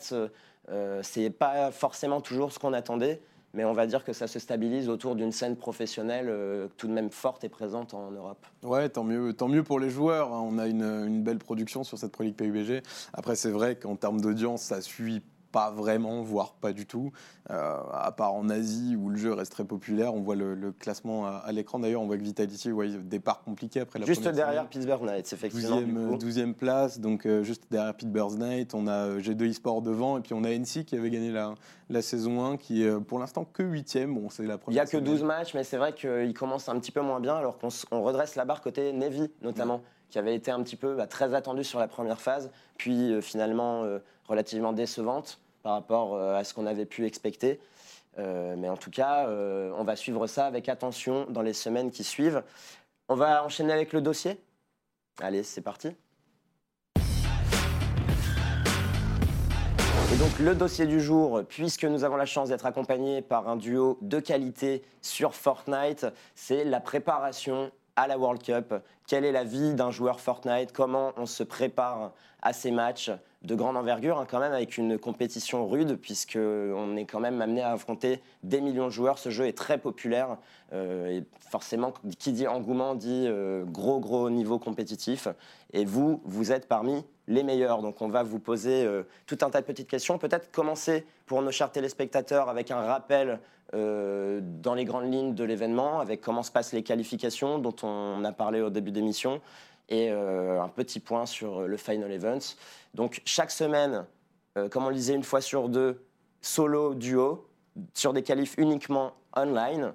c'est 1.03 1.31
pas 1.31 1.71
forcément 1.71 2.21
toujours 2.21 2.53
ce 2.53 2.59
qu'on 2.59 2.75
attendait, 2.75 3.23
mais 3.55 3.65
on 3.65 3.73
va 3.73 3.87
dire 3.87 4.05
que 4.05 4.13
ça 4.13 4.27
se 4.27 4.39
stabilise 4.39 4.89
autour 4.89 5.15
d'une 5.15 5.33
scène 5.33 5.57
professionnelle 5.57 6.27
euh, 6.29 6.69
tout 6.77 6.87
de 6.87 6.93
même 6.93 7.11
forte 7.11 7.45
et 7.45 7.49
présente 7.49 7.95
en 7.95 8.11
Europe. 8.11 8.47
Ouais, 8.63 8.89
tant 8.89 9.05
mieux, 9.05 9.33
tant 9.33 9.49
mieux 9.49 9.63
pour 9.63 9.81
les 9.81 9.91
joueurs. 9.91 10.33
hein. 10.33 10.43
On 10.45 10.59
a 10.59 10.67
une, 10.67 11.23
belle 11.23 11.39
production 11.39 11.85
sur 11.85 11.99
cette 11.99 12.13
Pro 12.13 12.25
League 12.25 12.37
PUBG. 12.37 12.83
Après, 13.13 13.37
c'est 13.37 13.51
vrai 13.51 13.77
qu'en 13.77 13.97
termes 13.97 14.21
d'audience, 14.21 14.63
ça 14.63 14.81
suit 14.81 15.23
pas 15.53 15.71
vraiment, 15.71 16.23
voire 16.23 16.53
pas 16.55 16.73
du 16.73 16.87
tout. 16.87 17.11
Euh, 17.51 17.77
à 17.93 18.13
part 18.13 18.35
en 18.35 18.49
Asie 18.51 18.95
où 18.97 19.09
le 19.09 19.17
jeu 19.17 19.33
reste 19.33 19.53
très 19.53 19.65
populaire, 19.65 20.15
on 20.15 20.21
voit 20.21 20.37
le, 20.37 20.55
le 20.55 20.71
classement 20.73 21.27
à, 21.27 21.31
à 21.31 21.53
l'écran. 21.53 21.79
D'ailleurs, 21.79 22.03
on 22.03 22.07
voit 22.07 22.19
que 22.19 22.23
Vitality, 22.23 22.71
ouais, 22.73 22.89
départ 22.89 23.41
compliqué 23.43 23.81
après 23.81 23.99
la 23.99 24.05
Juste 24.07 24.21
première 24.21 24.37
derrière 24.37 24.61
semaine. 24.63 24.69
Pittsburgh 24.71 25.03
Knights, 25.03 25.33
effectivement. 25.33 25.81
du 25.81 25.93
12e, 25.95 26.09
coup. 26.09 26.17
12e 26.27 26.53
place, 26.55 27.01
donc 27.01 27.25
euh, 27.27 27.43
juste 27.43 27.65
derrière 27.71 27.95
Pittsburgh 27.95 28.39
Knight, 28.39 28.75
on 28.75 28.87
a 28.87 28.93
euh, 28.93 29.21
G2 29.21 29.49
eSport 29.49 29.81
devant, 29.83 30.19
et 30.19 30.21
puis 30.21 30.35
on 30.35 30.45
a 30.45 30.51
NC 30.51 30.85
qui 30.85 30.97
avait 30.97 31.11
gagné 31.11 31.31
la, 31.31 31.55
la 31.89 32.03
saison 32.03 32.45
1, 32.45 32.57
qui 32.59 32.83
est 32.85 33.01
pour 33.01 33.19
l'instant 33.19 33.47
que 33.51 33.63
8e. 33.63 34.13
Bon, 34.13 34.29
c'est 34.29 34.43
la 34.43 34.49
Il 34.49 34.57
n'y 34.57 34.59
première 34.59 34.83
a 34.83 34.85
que 34.85 34.91
semaine. 34.93 35.05
12 35.05 35.23
matchs, 35.23 35.55
mais 35.55 35.65
c'est 35.65 35.79
vrai 35.79 35.95
qu'il 35.95 36.35
commence 36.35 36.69
un 36.69 36.79
petit 36.79 36.93
peu 36.93 37.01
moins 37.01 37.21
bien, 37.21 37.35
alors 37.37 37.59
qu'on 37.59 38.03
redresse 38.03 38.37
la 38.37 38.45
barre 38.45 38.61
côté 38.61 38.93
Navy, 38.93 39.31
notamment, 39.43 39.81
qui 40.11 40.19
avait 40.19 40.35
été 40.35 40.51
un 40.51 40.63
petit 40.63 40.77
peu 40.77 40.95
bah, 40.95 41.07
très 41.07 41.35
attendu 41.35 41.65
sur 41.65 41.79
la 41.79 41.89
première 41.89 42.21
phase, 42.21 42.51
puis 42.77 43.13
euh, 43.13 43.21
finalement 43.21 43.85
euh, 43.85 43.99
relativement 44.27 44.73
décevante 44.73 45.41
par 45.63 45.73
rapport 45.73 46.15
euh, 46.15 46.35
à 46.35 46.45
ce 46.45 46.55
qu'on 46.55 46.67
avait 46.67 46.87
pu 46.87 47.07
expecter. 47.07 47.61
Mais 48.57 48.69
en 48.69 48.77
tout 48.77 48.91
cas, 48.91 49.29
on 49.29 49.85
va 49.85 49.95
suivre 49.95 50.27
ça 50.27 50.47
avec 50.47 50.69
attention 50.69 51.27
dans 51.31 51.43
les 51.43 51.53
semaines 51.53 51.93
qui 51.93 52.03
suivent. 52.03 52.43
On 53.09 53.15
va 53.15 53.45
enchaîner 53.45 53.73
avec 53.73 53.93
le 53.93 54.01
dossier? 54.01 54.41
Allez, 55.21 55.45
c'est 55.45 55.61
parti. 55.61 55.95
Et 60.13 60.17
donc 60.17 60.37
le 60.41 60.57
dossier 60.57 60.87
du 60.87 61.01
jour, 61.01 61.43
puisque 61.49 61.85
nous 61.85 62.03
avons 62.03 62.17
la 62.17 62.27
chance 62.27 62.49
d'être 62.49 62.67
accompagnés 62.67 63.23
par 63.23 63.49
un 63.49 63.55
duo 63.55 63.99
de 64.03 64.19
qualité 64.19 64.83
sur 65.01 65.37
Fortnite, 65.37 66.07
c'est 66.35 66.65
la 66.65 66.81
préparation 66.81 67.71
à 67.99 68.07
la 68.07 68.17
World 68.17 68.43
Cup. 68.43 68.75
Quelle 69.09 69.25
est 69.25 69.33
la 69.33 69.43
vie 69.43 69.75
d'un 69.75 69.91
joueur 69.91 70.21
Fortnite? 70.21 70.73
Comment 70.73 71.13
on 71.17 71.27
se 71.27 71.43
prépare 71.43 72.13
à 72.43 72.53
ces 72.53 72.71
matchs 72.71 73.11
de 73.43 73.55
grande 73.55 73.77
envergure, 73.77 74.19
hein, 74.19 74.27
quand 74.29 74.39
même 74.39 74.53
avec 74.53 74.79
une 74.79 74.99
compétition 74.99 75.67
rude, 75.69 75.97
puisque 75.97 76.39
on 76.39 76.97
est 76.97 77.05
quand 77.05 77.19
même 77.19 77.41
amené 77.41 77.63
à 77.63 77.73
affronter 77.73 78.21
des 78.45 78.61
millions 78.61 78.87
de 78.87 78.93
joueurs. 78.93 79.19
Ce 79.19 79.31
jeu 79.31 79.47
est 79.47 79.57
très 79.57 79.79
populaire 79.79 80.39
euh, 80.73 81.19
et 81.19 81.25
forcément, 81.51 81.93
qui 82.19 82.33
dit 82.33 82.47
engouement 82.47 82.95
dit 82.95 83.25
euh, 83.27 83.65
gros 83.65 83.99
gros 83.99 84.31
niveau 84.31 84.59
compétitif. 84.61 85.27
Et 85.73 85.85
vous, 85.85 86.21
vous 86.25 86.53
êtes 86.53 86.69
parmi 86.69 87.05
les 87.27 87.43
meilleurs. 87.43 87.83
Donc 87.83 88.01
on 88.01 88.09
va 88.09 88.23
vous 88.23 88.39
poser 88.39 88.85
euh, 88.85 89.03
tout 89.27 89.39
un 89.43 89.51
tas 89.51 89.61
de 89.61 89.67
petites 89.67 89.89
questions. 89.89 90.19
Peut-être 90.19 90.51
commencer 90.53 91.05
pour 91.27 91.43
nos 91.43 91.51
chers 91.51 91.73
téléspectateurs 91.73 92.49
avec 92.49 92.71
un 92.71 92.81
rappel 92.81 93.41
euh, 93.75 94.41
dans 94.43 94.75
les 94.75 94.87
grandes 94.87 95.13
lignes 95.13 95.35
de 95.35 95.45
l'événement, 95.45 96.01
avec 96.01 96.21
comment 96.23 96.43
se 96.43 96.51
passent 96.51 96.73
les 96.73 96.83
qualifications 96.83 97.59
dont 97.59 97.75
on 97.83 98.25
a 98.25 98.33
parlé 98.33 98.63
au 98.63 98.71
début 98.71 98.93
d'émission, 98.93 99.41
et 99.91 100.11
euh, 100.11 100.63
un 100.63 100.69
petit 100.69 101.01
point 101.01 101.27
sur 101.27 101.63
le 101.63 101.77
Final 101.77 102.11
Events. 102.11 102.57
Donc 102.95 103.21
chaque 103.25 103.51
semaine, 103.51 104.07
euh, 104.57 104.69
comme 104.69 104.87
on 104.87 104.89
le 104.89 104.95
disait 104.95 105.15
une 105.15 105.23
fois 105.23 105.41
sur 105.43 105.69
deux, 105.69 106.03
solo, 106.41 106.95
duo, 106.95 107.47
sur 107.93 108.13
des 108.13 108.23
qualifs 108.23 108.55
uniquement 108.57 109.13
online, 109.37 109.93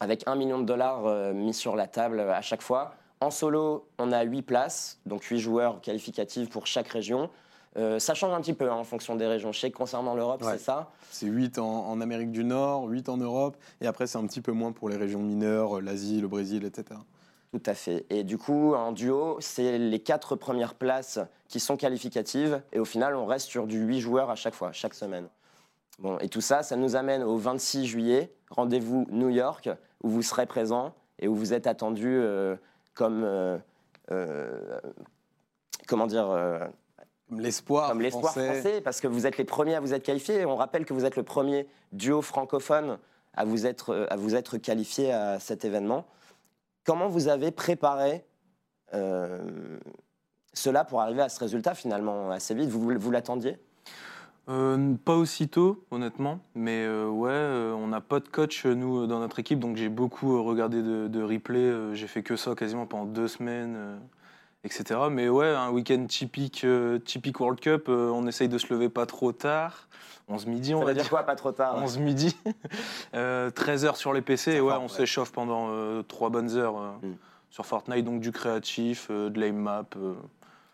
avec 0.00 0.24
un 0.26 0.36
million 0.36 0.58
de 0.58 0.64
dollars 0.64 1.32
mis 1.32 1.54
sur 1.54 1.76
la 1.76 1.86
table 1.86 2.20
à 2.20 2.42
chaque 2.42 2.62
fois. 2.62 2.94
En 3.20 3.30
solo, 3.30 3.88
on 3.98 4.10
a 4.12 4.22
8 4.22 4.42
places, 4.42 5.00
donc 5.06 5.22
8 5.22 5.38
joueurs 5.38 5.80
qualificatifs 5.80 6.50
pour 6.50 6.66
chaque 6.66 6.88
région. 6.88 7.30
Euh, 7.78 7.98
ça 7.98 8.12
change 8.14 8.34
un 8.34 8.40
petit 8.40 8.52
peu 8.52 8.70
hein, 8.70 8.74
en 8.74 8.84
fonction 8.84 9.16
des 9.16 9.26
régions. 9.26 9.50
Je 9.52 9.58
sais 9.60 9.70
que 9.70 9.76
concernant 9.76 10.14
l'Europe, 10.14 10.42
Ouais. 10.42 10.52
c'est 10.52 10.64
ça. 10.64 10.90
C'est 11.10 11.26
8 11.26 11.58
en, 11.58 11.88
en 11.88 12.00
Amérique 12.00 12.30
du 12.30 12.44
Nord, 12.44 12.84
8 12.84 13.08
en 13.08 13.16
Europe, 13.16 13.56
et 13.80 13.86
après 13.86 14.06
c'est 14.06 14.18
un 14.18 14.26
petit 14.26 14.40
peu 14.42 14.52
moins 14.52 14.72
pour 14.72 14.88
les 14.90 14.96
régions 14.96 15.20
mineures, 15.20 15.78
euh, 15.78 15.80
l'Asie, 15.80 16.20
le 16.20 16.28
Brésil, 16.28 16.64
etc. 16.64 17.00
Tout 17.52 17.62
à 17.66 17.74
fait. 17.74 18.06
Et 18.10 18.24
du 18.24 18.38
coup, 18.38 18.74
en 18.74 18.92
duo, 18.92 19.36
c'est 19.40 19.78
les 19.78 19.98
quatre 20.00 20.36
premières 20.36 20.74
places 20.74 21.18
qui 21.48 21.60
sont 21.60 21.76
qualificatives. 21.76 22.62
Et 22.72 22.78
au 22.78 22.84
final, 22.86 23.14
on 23.14 23.26
reste 23.26 23.46
sur 23.48 23.66
du 23.66 23.78
8 23.78 24.00
joueurs 24.00 24.30
à 24.30 24.36
chaque 24.36 24.54
fois, 24.54 24.72
chaque 24.72 24.94
semaine. 24.94 25.28
Bon, 25.98 26.18
et 26.18 26.28
tout 26.30 26.40
ça, 26.40 26.62
ça 26.62 26.76
nous 26.76 26.96
amène 26.96 27.22
au 27.22 27.36
26 27.36 27.86
juillet, 27.86 28.32
rendez-vous 28.50 29.06
New 29.10 29.28
York, 29.28 29.68
où 30.02 30.08
vous 30.08 30.22
serez 30.22 30.46
présent 30.46 30.94
et 31.18 31.28
où 31.28 31.34
vous 31.34 31.52
êtes 31.52 31.66
attendu 31.66 32.08
euh, 32.08 32.56
comme. 32.94 33.22
euh, 33.24 33.58
comment 35.86 36.06
dire 36.06 36.28
euh, 36.30 36.58
l'espoir 37.40 37.88
comme 37.88 38.00
l'espoir 38.00 38.32
français. 38.32 38.60
français, 38.60 38.80
parce 38.80 39.00
que 39.00 39.08
vous 39.08 39.26
êtes 39.26 39.38
les 39.38 39.44
premiers 39.44 39.74
à 39.74 39.80
vous 39.80 39.94
être 39.94 40.02
qualifiés. 40.02 40.44
On 40.46 40.56
rappelle 40.56 40.84
que 40.84 40.94
vous 40.94 41.04
êtes 41.04 41.16
le 41.16 41.22
premier 41.22 41.66
duo 41.92 42.22
francophone 42.22 42.98
à 43.34 43.44
vous 43.44 43.66
être, 43.66 44.06
à 44.10 44.16
vous 44.16 44.34
être 44.34 44.58
qualifié 44.58 45.12
à 45.12 45.38
cet 45.40 45.64
événement. 45.64 46.04
Comment 46.84 47.08
vous 47.08 47.28
avez 47.28 47.50
préparé 47.50 48.24
euh, 48.92 49.78
cela 50.52 50.84
pour 50.84 51.00
arriver 51.00 51.22
à 51.22 51.28
ce 51.28 51.40
résultat 51.40 51.74
finalement 51.74 52.30
assez 52.30 52.54
vite? 52.54 52.68
Vous, 52.68 52.92
vous 52.98 53.10
l'attendiez? 53.10 53.58
Euh, 54.48 54.94
pas 55.04 55.14
aussitôt, 55.14 55.84
honnêtement, 55.92 56.40
mais 56.56 56.84
euh, 56.84 57.08
ouais, 57.08 57.30
euh, 57.30 57.72
on 57.74 57.86
n'a 57.86 58.00
pas 58.00 58.18
de 58.18 58.26
coach 58.26 58.66
nous 58.66 59.06
dans 59.06 59.20
notre 59.20 59.38
équipe, 59.38 59.60
donc 59.60 59.76
j'ai 59.76 59.88
beaucoup 59.88 60.36
euh, 60.36 60.40
regardé 60.40 60.82
de, 60.82 61.06
de 61.06 61.22
replay. 61.22 61.60
euh, 61.60 61.94
j'ai 61.94 62.08
fait 62.08 62.24
que 62.24 62.34
ça 62.34 62.56
quasiment 62.56 62.84
pendant 62.84 63.04
deux 63.04 63.28
semaines, 63.28 63.74
euh, 63.76 63.96
etc. 64.64 65.00
Mais 65.10 65.28
ouais, 65.28 65.48
un 65.48 65.70
week-end 65.70 66.04
typique, 66.06 66.62
euh, 66.64 66.98
typique 66.98 67.40
World 67.40 67.60
Cup. 67.60 67.86
euh, 67.88 68.10
on 68.10 68.26
essaye 68.26 68.48
de 68.48 68.58
se 68.58 68.72
lever 68.72 68.88
pas 68.88 69.06
trop 69.06 69.32
tard, 69.32 69.88
11 70.28 70.46
midi, 70.46 70.74
on 70.74 70.78
Ça 70.80 70.84
va 70.84 70.92
veut 70.92 70.98
dire 70.98 71.08
quoi 71.10 71.24
Pas 71.24 71.34
trop 71.36 71.52
tard 71.52 71.76
11 71.82 71.98
midi, 71.98 72.36
euh, 73.14 73.50
13 73.50 73.84
heures 73.84 73.96
sur 73.96 74.12
les 74.12 74.22
PC, 74.22 74.52
et 74.52 74.60
ouais, 74.60 74.72
on 74.74 74.82
ouais. 74.82 74.88
s'échauffe 74.88 75.32
pendant 75.32 75.68
euh, 75.70 76.02
trois 76.02 76.30
bonnes 76.30 76.56
heures 76.56 76.78
euh, 76.78 76.90
Mm. 77.02 77.14
sur 77.50 77.66
Fortnite, 77.66 78.04
donc 78.04 78.20
du 78.20 78.30
créatif, 78.32 79.08
euh, 79.10 79.28
de 79.30 79.40
l'aim 79.40 79.52
map. 79.52 79.84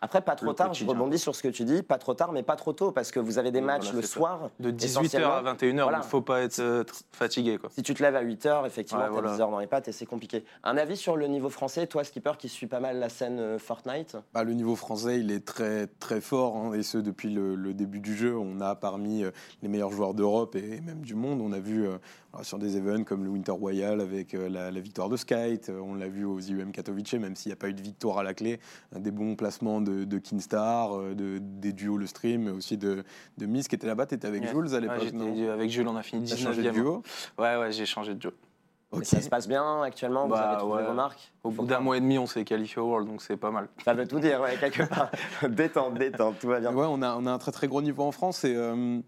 Après, 0.01 0.21
pas 0.21 0.35
trop 0.35 0.53
tard, 0.53 0.73
je 0.73 0.85
rebondis 0.85 1.19
sur 1.19 1.35
ce 1.35 1.43
que 1.43 1.49
tu 1.49 1.65
dis, 1.65 1.83
pas 1.83 1.97
trop 1.97 2.13
tard, 2.13 2.31
mais 2.31 2.41
pas 2.41 2.55
trop 2.55 2.71
tôt, 2.71 2.91
parce 2.91 3.11
que 3.11 3.19
vous 3.19 3.37
avez 3.37 3.51
des 3.51 3.59
Oui, 3.59 3.65
matchs 3.65 3.85
voilà, 3.87 3.99
le 3.99 4.07
soir. 4.07 4.49
de 4.59 4.71
18h 4.71 4.85
Essentiellement, 4.85 5.33
à 5.33 5.43
21h, 5.55 5.91
il 5.91 5.97
ne 5.97 6.03
faut 6.03 6.21
pas 6.21 6.41
être 6.41 6.59
euh, 6.59 6.85
fatigué. 7.11 7.57
Quoi. 7.57 7.69
Si 7.73 7.83
tu 7.83 7.93
te 7.93 8.01
lèves 8.01 8.15
à 8.15 8.23
8h, 8.23 8.65
effectivement, 8.65 9.03
Ouais, 9.03 9.09
tu 9.09 9.17
as 9.17 9.21
voilà. 9.21 9.33
10 9.35 9.41
heures 9.41 9.51
dans 9.51 9.59
les 9.59 9.67
pattes 9.67 9.89
et 9.89 9.91
c'est 9.91 10.05
compliqué. 10.05 10.45
Un 10.63 10.77
avis 10.77 10.95
sur 10.95 11.17
le 11.17 11.27
niveau 11.27 11.49
français, 11.49 11.85
toi, 11.85 12.05
skipper, 12.05 12.31
qui 12.37 12.47
suit 12.47 12.67
pas 12.67 12.79
mal 12.79 12.97
la 12.99 13.09
scène 13.09 13.39
euh, 13.39 13.59
Fortnite? 13.59 14.15
Bah, 14.33 14.43
le 14.45 14.53
niveau 14.53 14.77
français, 14.77 15.19
il 15.19 15.31
est 15.31 15.45
très 15.45 15.87
très 15.99 16.21
fort, 16.21 16.55
hein, 16.55 16.73
et 16.73 16.83
ce 16.83 16.97
depuis 16.97 17.29
le, 17.29 17.55
le 17.55 17.73
début 17.73 17.99
du 17.99 18.15
jeu. 18.15 18.37
On 18.37 18.61
a 18.61 18.75
parmi 18.75 19.23
euh, 19.25 19.31
les 19.61 19.67
meilleurs 19.67 19.91
joueurs 19.91 20.13
d'Europe 20.13 20.55
et 20.55 20.79
même 20.79 21.01
du 21.01 21.15
monde. 21.15 21.41
On 21.41 21.51
a 21.51 21.59
vu 21.59 21.85
euh, 21.85 21.97
alors, 22.33 22.45
sur 22.45 22.59
des 22.59 22.77
events 22.77 23.03
comme 23.03 23.23
le 23.23 23.29
Winter 23.31 23.51
Royal 23.51 24.01
avec 24.01 24.33
euh, 24.35 24.49
la, 24.49 24.69
la 24.69 24.79
victoire 24.79 25.09
de 25.09 25.17
Skyte. 25.17 25.69
Euh, 25.69 25.79
on 25.81 25.95
l'a 25.95 26.07
vu 26.07 26.25
aux 26.25 26.39
IUM 26.39 26.71
Katowice, 26.71 27.13
même 27.15 27.35
s'il 27.35 27.49
n'y 27.49 27.53
a 27.53 27.55
pas 27.55 27.69
eu 27.69 27.73
de 27.73 27.81
victoire 27.81 28.19
à 28.19 28.23
la 28.23 28.33
clé. 28.35 28.59
Euh, 28.95 28.99
des 28.99 29.09
bons 29.11 29.35
placements 29.35 29.81
de, 29.81 30.03
de 30.03 30.17
Kinstar, 30.19 30.95
euh, 30.95 31.15
de, 31.15 31.39
des 31.41 31.73
duos 31.73 31.97
le 31.97 32.05
stream, 32.05 32.43
mais 32.43 32.51
aussi 32.51 32.77
de, 32.77 33.03
de 33.37 33.45
Miss 33.47 33.67
qui 33.67 33.75
était 33.75 33.87
là-bas. 33.87 34.05
Tu 34.05 34.15
étais 34.15 34.27
avec 34.27 34.43
Ouais. 34.43 34.49
Jules 34.49 34.67
à 34.75 34.77
Ouais, 34.77 34.81
l'époque, 34.81 35.13
non? 35.13 35.51
avec 35.51 35.69
Jules, 35.71 35.87
on 35.87 35.95
a 35.95 36.03
fini 36.03 36.29
T'as 36.29 36.35
changé 36.35 36.61
de 36.61 36.69
19e. 36.69 36.73
duo? 36.73 37.03
Ouais, 37.39 37.57
ouais, 37.57 37.71
j'ai 37.71 37.85
changé 37.87 38.13
de 38.13 38.19
duo. 38.19 38.31
Ça 39.03 39.21
se 39.21 39.29
passe 39.29 39.47
bien 39.47 39.83
actuellement 39.83 40.23
Vous 40.25 40.31
Bah, 40.31 40.49
avez 40.49 40.57
trouvé 40.57 40.81
ouais. 40.81 40.87
vos 40.87 40.93
marques? 40.93 41.31
Au 41.43 41.51
bout 41.51 41.65
d'un 41.65 41.79
mois 41.79 41.97
et 41.97 41.99
demi, 42.01 42.17
on 42.17 42.25
s'est 42.25 42.43
qualifié 42.43 42.81
au 42.81 42.85
World, 42.87 43.07
donc 43.07 43.21
c'est 43.21 43.37
pas 43.37 43.51
mal. 43.51 43.69
Ça 43.85 43.93
veut 43.93 44.07
tout 44.07 44.19
dire, 44.19 44.41
ouais, 44.41 44.55
quelque 44.59 44.83
part. 44.83 45.11
détente, 45.49 45.95
détente, 45.99 46.39
tout 46.39 46.47
va 46.47 46.59
bien. 46.59 46.73
Ouais, 46.73 46.87
on 46.89 47.01
a, 47.03 47.15
on 47.15 47.25
a 47.27 47.31
un 47.31 47.37
très 47.37 47.51
très 47.51 47.67
gros 47.67 47.81
niveau 47.83 48.01
en 48.03 48.11
France 48.11 48.43
et 48.45 48.55
euh, 48.55 48.99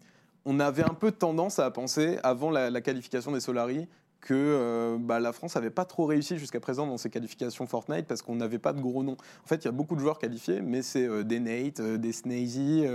on 0.45 0.59
avait 0.59 0.83
un 0.83 0.93
peu 0.93 1.11
tendance 1.11 1.59
à 1.59 1.69
penser, 1.71 2.17
avant 2.23 2.49
la, 2.49 2.81
qualification 2.81 3.31
des 3.31 3.39
Solari, 3.39 3.87
que 4.21 4.33
euh, 4.35 4.97
bah, 4.99 5.19
la 5.19 5.33
France 5.33 5.55
n'avait 5.55 5.71
pas 5.71 5.85
trop 5.85 6.05
réussi 6.05 6.37
jusqu'à 6.37 6.59
présent 6.59 6.85
dans 6.85 6.97
ses 6.97 7.09
qualifications 7.09 7.65
Fortnite 7.65 8.05
parce 8.05 8.21
qu'on 8.21 8.35
n'avait 8.35 8.59
pas 8.59 8.71
de 8.71 8.79
gros 8.79 9.03
noms. 9.03 9.17
En 9.43 9.47
fait, 9.47 9.55
il 9.57 9.65
y 9.65 9.67
a 9.67 9.71
beaucoup 9.71 9.95
de 9.95 9.99
joueurs 9.99 10.19
qualifiés, 10.19 10.61
mais 10.61 10.83
c'est 10.83 11.07
euh, 11.07 11.23
des 11.23 11.39
Nate, 11.39 11.79
euh, 11.79 11.97
des 11.97 12.11
Snazy, 12.11 12.85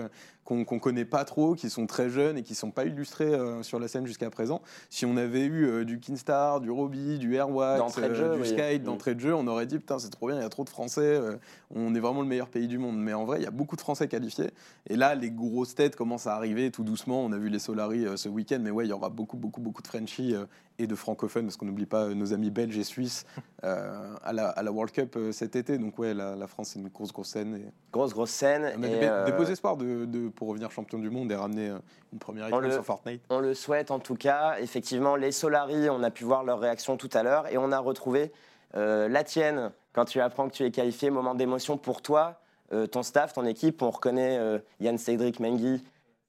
euh, 0.50 0.64
qu'on 0.64 0.74
ne 0.76 0.80
connaît 0.80 1.04
pas 1.04 1.24
trop, 1.24 1.54
qui 1.54 1.70
sont 1.70 1.86
très 1.86 2.08
jeunes 2.10 2.38
et 2.38 2.42
qui 2.42 2.52
ne 2.52 2.56
sont 2.56 2.70
pas 2.70 2.84
illustrés 2.84 3.24
euh, 3.32 3.62
sur 3.62 3.78
la 3.78 3.88
scène 3.88 4.06
jusqu'à 4.06 4.30
présent. 4.30 4.62
Si 4.90 5.06
on 5.06 5.16
avait 5.16 5.44
eu 5.44 5.66
euh, 5.66 5.84
du 5.84 5.98
Kinstar, 6.00 6.60
du 6.60 6.70
Roby, 6.70 7.18
du 7.18 7.34
Airwax, 7.34 7.98
jeu, 8.14 8.34
du 8.36 8.40
oui. 8.42 8.48
Sky, 8.48 8.78
Mm. 8.80 8.84
d'entrée 8.84 9.14
de 9.14 9.20
jeu, 9.20 9.34
on 9.34 9.46
aurait 9.46 9.66
dit 9.66 9.78
putain 9.78 9.98
c'est 9.98 10.10
trop 10.10 10.28
bien, 10.28 10.36
il 10.36 10.42
y 10.42 10.44
a 10.44 10.48
trop 10.48 10.64
de 10.64 10.68
Français, 10.70 11.00
euh, 11.02 11.36
on 11.74 11.94
est 11.94 12.00
vraiment 12.00 12.20
le 12.22 12.28
meilleur 12.28 12.48
pays 12.48 12.68
du 12.68 12.78
monde. 12.78 12.96
Mais 12.98 13.12
en 13.12 13.24
vrai, 13.24 13.38
il 13.40 13.44
y 13.44 13.46
a 13.46 13.50
beaucoup 13.50 13.76
de 13.76 13.80
Français 13.80 14.08
qualifiés. 14.08 14.50
Et 14.88 14.96
là, 14.96 15.14
les 15.14 15.30
grosses 15.30 15.74
têtes 15.74 15.96
commencent 15.96 16.26
à 16.26 16.34
arriver 16.34 16.70
tout 16.70 16.84
doucement. 16.84 17.24
On 17.24 17.32
a 17.32 17.38
vu 17.38 17.48
les 17.48 17.58
Solari 17.58 18.06
euh, 18.06 18.16
ce 18.16 18.28
week-end, 18.28 18.58
mais 18.62 18.70
ouais, 18.70 18.86
il 18.86 18.90
y 18.90 18.92
aura 18.92 19.08
beaucoup, 19.10 19.36
beaucoup, 19.36 19.60
beaucoup 19.60 19.82
de 19.82 19.86
Frenchies 19.88 20.34
euh, 20.34 20.44
et 20.78 20.86
de 20.86 20.94
francophones, 20.94 21.46
parce 21.46 21.56
qu'on 21.56 21.64
n'oublie 21.66 21.86
pas 21.86 22.04
euh, 22.04 22.14
nos 22.14 22.34
amis 22.34 22.50
belges 22.50 22.76
et 22.76 22.84
suisses 22.84 23.24
euh, 23.64 24.14
à, 24.22 24.32
la, 24.32 24.48
à 24.50 24.62
la 24.62 24.70
World 24.72 24.92
Cup 24.92 25.14
euh, 25.16 25.32
cet 25.32 25.56
été. 25.56 25.78
Donc 25.78 25.98
ouais, 25.98 26.12
la, 26.14 26.36
la 26.36 26.46
France, 26.46 26.70
c'est 26.74 26.78
une 26.78 26.88
grosse, 26.88 27.12
grosse 27.12 27.28
scène. 27.28 27.56
Et 27.56 27.66
Grosse, 27.92 28.12
grosse 28.12 28.30
scène. 28.30 28.72
on 28.78 28.82
a 28.82 28.86
et, 28.86 28.90
des, 28.90 28.96
be- 28.96 29.10
euh, 29.10 29.24
des 29.24 29.32
beaux 29.32 29.44
espoirs 29.44 29.76
de, 29.76 30.04
de- 30.04 30.28
pour 30.36 30.48
revenir 30.48 30.70
champion 30.70 30.98
du 31.00 31.10
monde 31.10 31.32
et 31.32 31.34
ramener 31.34 31.70
euh, 31.70 31.78
une 32.12 32.18
première 32.20 32.46
étoile 32.46 32.64
le- 32.64 32.70
sur 32.70 32.84
Fortnite. 32.84 33.22
On 33.30 33.40
le 33.40 33.54
souhaite 33.54 33.90
en 33.90 33.98
tout 33.98 34.14
cas. 34.14 34.56
Effectivement, 34.60 35.16
les 35.16 35.32
Solari, 35.32 35.90
on 35.90 36.02
a 36.04 36.10
pu 36.12 36.22
voir 36.24 36.44
leur 36.44 36.60
réaction 36.60 36.96
tout 36.96 37.10
à 37.12 37.22
l'heure 37.24 37.48
et 37.48 37.58
on 37.58 37.72
a 37.72 37.78
retrouvé 37.80 38.30
euh, 38.76 39.08
la 39.08 39.24
tienne 39.24 39.72
quand 39.92 40.04
tu 40.04 40.20
apprends 40.20 40.48
que 40.48 40.54
tu 40.54 40.64
es 40.64 40.70
qualifié. 40.70 41.10
Moment 41.10 41.34
d'émotion 41.34 41.76
pour 41.78 42.02
toi, 42.02 42.40
euh, 42.72 42.86
ton 42.86 43.02
staff, 43.02 43.32
ton 43.32 43.44
équipe. 43.46 43.82
On 43.82 43.90
reconnaît 43.90 44.38
euh, 44.38 44.58
Yann 44.80 44.98
Cédric 44.98 45.40
Mengi 45.40 45.82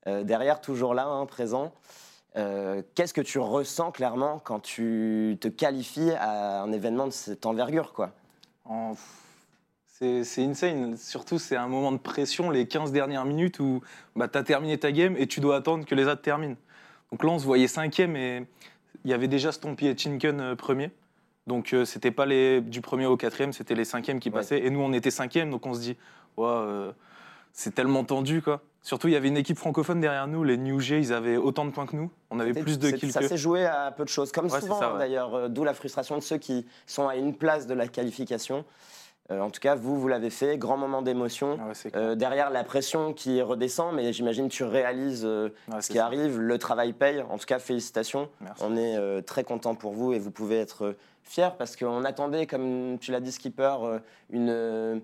euh, 0.07 0.23
derrière, 0.23 0.61
toujours 0.61 0.93
là, 0.93 1.05
hein, 1.05 1.25
présent. 1.25 1.73
Euh, 2.37 2.81
Qu'est-ce 2.95 3.13
que 3.13 3.21
tu 3.21 3.39
ressens 3.39 3.91
clairement 3.91 4.39
quand 4.43 4.59
tu 4.59 5.37
te 5.41 5.47
qualifies 5.47 6.11
à 6.19 6.61
un 6.61 6.71
événement 6.71 7.05
de 7.07 7.11
cette 7.11 7.45
envergure 7.45 7.93
quoi? 7.93 8.11
En- 8.65 8.93
C'est 9.99 10.43
insane. 10.43 10.95
Surtout, 10.95 11.39
c'est 11.39 11.55
un 11.55 11.67
moment 11.67 11.91
de 11.91 11.97
pression, 11.97 12.51
les 12.51 12.67
15 12.67 12.91
dernières 12.91 13.25
minutes 13.25 13.59
où 13.59 13.81
bah, 14.15 14.27
tu 14.27 14.37
as 14.37 14.43
terminé 14.43 14.77
ta 14.77 14.91
game 14.91 15.15
et 15.17 15.25
tu 15.25 15.39
dois 15.39 15.55
attendre 15.55 15.85
que 15.85 15.95
les 15.95 16.05
autres 16.05 16.21
terminent. 16.21 16.55
Donc 17.11 17.23
là, 17.23 17.31
on 17.31 17.39
se 17.39 17.45
voyait 17.45 17.67
cinquième 17.67 18.15
et 18.15 18.45
il 19.05 19.09
y 19.09 19.13
avait 19.13 19.27
déjà 19.27 19.51
Stompy 19.51 19.87
et 19.87 19.97
Chinken 19.97 20.39
euh, 20.39 20.55
premier. 20.55 20.91
Donc 21.47 21.73
euh, 21.73 21.83
c'était 21.83 22.11
pas 22.11 22.25
les 22.27 22.61
du 22.61 22.81
premier 22.81 23.05
au 23.07 23.17
quatrième, 23.17 23.53
c'était 23.53 23.73
les 23.73 23.85
cinquièmes 23.85 24.19
qui 24.19 24.29
Ouais. 24.29 24.35
passaient. 24.35 24.59
Et 24.59 24.69
nous, 24.69 24.81
on 24.81 24.93
était 24.93 25.09
cinquième, 25.09 25.49
donc 25.49 25.65
on 25.65 25.73
se 25.73 25.79
dit, 25.79 25.97
euh, 26.37 26.91
c'est 27.53 27.73
tellement 27.73 28.03
tendu, 28.03 28.43
quoi. 28.43 28.61
Surtout, 28.83 29.07
il 29.07 29.13
y 29.13 29.17
avait 29.17 29.29
une 29.29 29.37
équipe 29.37 29.57
francophone 29.57 29.99
derrière 29.99 30.27
nous. 30.27 30.43
Les 30.43 30.57
New 30.57 30.79
G, 30.79 30.99
ils 30.99 31.11
avaient 31.11 31.37
autant 31.37 31.65
de 31.65 31.71
points 31.71 31.87
que 31.87 31.95
nous. 31.95 32.11
On 32.29 32.39
avait 32.39 32.53
plus 32.53 32.77
de 32.77 32.91
kills 32.91 33.11
Ça 33.11 33.21
s'est 33.27 33.35
joué 33.37 33.65
à 33.65 33.91
peu 33.91 34.03
de 34.03 34.09
choses, 34.09 34.31
comme 34.31 34.45
Ouais, 34.45 34.61
souvent 34.61 34.79
hein, 34.81 34.93
ouais. 34.93 34.99
d'ailleurs, 34.99 35.33
euh, 35.33 35.47
d'où 35.47 35.63
la 35.63 35.73
frustration 35.73 36.15
de 36.17 36.21
ceux 36.21 36.37
qui 36.37 36.67
sont 36.85 37.07
à 37.07 37.15
une 37.15 37.33
place 37.33 37.65
de 37.65 37.73
la 37.73 37.87
qualification. 37.87 38.63
Euh, 39.29 39.41
en 39.41 39.50
tout 39.50 39.60
cas, 39.60 39.75
vous, 39.75 40.00
vous 40.00 40.07
l'avez 40.07 40.29
fait, 40.29 40.57
grand 40.57 40.77
moment 40.77 41.01
d'émotion. 41.01 41.57
Ah 41.62 41.67
ouais, 41.67 41.91
Euh, 41.96 42.15
derrière 42.15 42.50
la 42.50 42.63
pression 42.63 43.13
qui 43.13 43.41
redescend, 43.41 43.93
mais 43.93 44.13
j'imagine 44.13 44.48
tu 44.48 44.63
réalises 44.63 45.25
euh, 45.25 45.50
ce 45.81 45.88
qui 45.88 45.98
ça. 45.98 46.05
arrive, 46.05 46.39
le 46.39 46.57
travail 46.57 46.93
paye. 46.93 47.22
En 47.29 47.38
tout 47.38 47.46
cas, 47.46 47.60
félicitations. 47.60 48.29
Merci. 48.41 48.63
On 48.65 48.77
est 48.77 49.22
très 49.24 49.43
content 49.43 49.75
pour 49.75 49.93
vous 49.93 50.13
et 50.13 50.19
vous 50.19 50.31
pouvez 50.31 50.60
être 50.60 50.96
fiers 51.24 51.50
parce 51.57 51.75
qu'on 51.75 52.05
attendait, 52.05 52.46
comme 52.46 52.98
tu 53.00 53.12
l'as 53.12 53.19
dit, 53.19 53.31
Skipper, 53.31 53.75
une, 54.29 55.01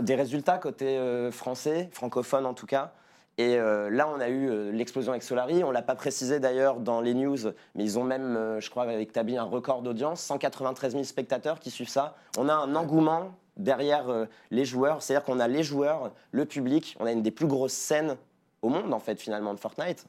des 0.00 0.14
résultats 0.14 0.58
côté 0.58 0.98
français, 1.30 1.88
francophone 1.92 2.46
en 2.46 2.54
tout 2.54 2.66
cas. 2.66 2.92
Et 3.36 3.56
euh, 3.56 3.90
là, 3.90 4.08
on 4.08 4.20
a 4.20 4.28
eu 4.28 4.48
euh, 4.48 4.70
l'explosion 4.70 5.10
avec 5.10 5.22
Solari. 5.24 5.64
On 5.64 5.72
l'a 5.72 5.82
pas 5.82 5.96
précisé 5.96 6.38
d'ailleurs 6.38 6.78
dans 6.78 7.00
les 7.00 7.14
news, 7.14 7.38
mais 7.74 7.82
ils 7.82 7.98
ont 7.98 8.04
même, 8.04 8.36
euh, 8.36 8.60
je 8.60 8.70
crois, 8.70 8.92
établi 8.94 9.36
un 9.36 9.44
record 9.44 9.82
d'audience 9.82 10.20
193 10.20 10.92
000 10.92 11.04
spectateurs 11.04 11.58
qui 11.58 11.70
suivent 11.70 11.88
ça. 11.88 12.14
On 12.38 12.48
a 12.48 12.54
un 12.54 12.76
engouement 12.76 13.32
derrière 13.56 14.08
euh, 14.08 14.26
les 14.50 14.64
joueurs, 14.64 15.02
c'est-à-dire 15.02 15.24
qu'on 15.24 15.40
a 15.40 15.48
les 15.48 15.62
joueurs, 15.62 16.12
le 16.32 16.44
public. 16.44 16.96
On 17.00 17.06
a 17.06 17.12
une 17.12 17.22
des 17.22 17.30
plus 17.30 17.46
grosses 17.46 17.72
scènes 17.72 18.16
au 18.62 18.68
monde, 18.68 18.92
en 18.92 19.00
fait, 19.00 19.20
finalement, 19.20 19.54
de 19.54 19.60
Fortnite. 19.60 20.06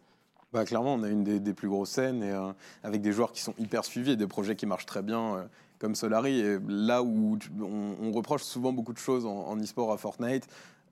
Bah, 0.54 0.64
clairement, 0.64 0.94
on 0.94 1.04
a 1.04 1.10
une 1.10 1.24
des, 1.24 1.54
plus 1.54 1.68
grosses 1.68 1.90
scènes 1.90 2.24
et, 2.24 2.32
euh, 2.32 2.52
avec 2.84 3.02
des 3.02 3.12
joueurs 3.12 3.32
qui 3.32 3.42
sont 3.42 3.54
hyper 3.58 3.84
suivis 3.84 4.12
et 4.12 4.16
des 4.16 4.28
projets 4.28 4.56
qui 4.56 4.66
marchent 4.66 4.86
très 4.86 5.02
bien, 5.02 5.36
euh, 5.36 5.44
comme 5.80 5.96
Solari. 5.96 6.40
Et 6.40 6.58
là 6.68 7.04
où 7.04 7.38
on, 7.60 8.12
reproche 8.12 8.44
souvent 8.44 8.72
beaucoup 8.72 8.94
de 8.94 8.98
choses 8.98 9.25
en, 9.25 9.58
e-sport 9.58 9.92
à 9.92 9.98
Fortnite, 9.98 10.48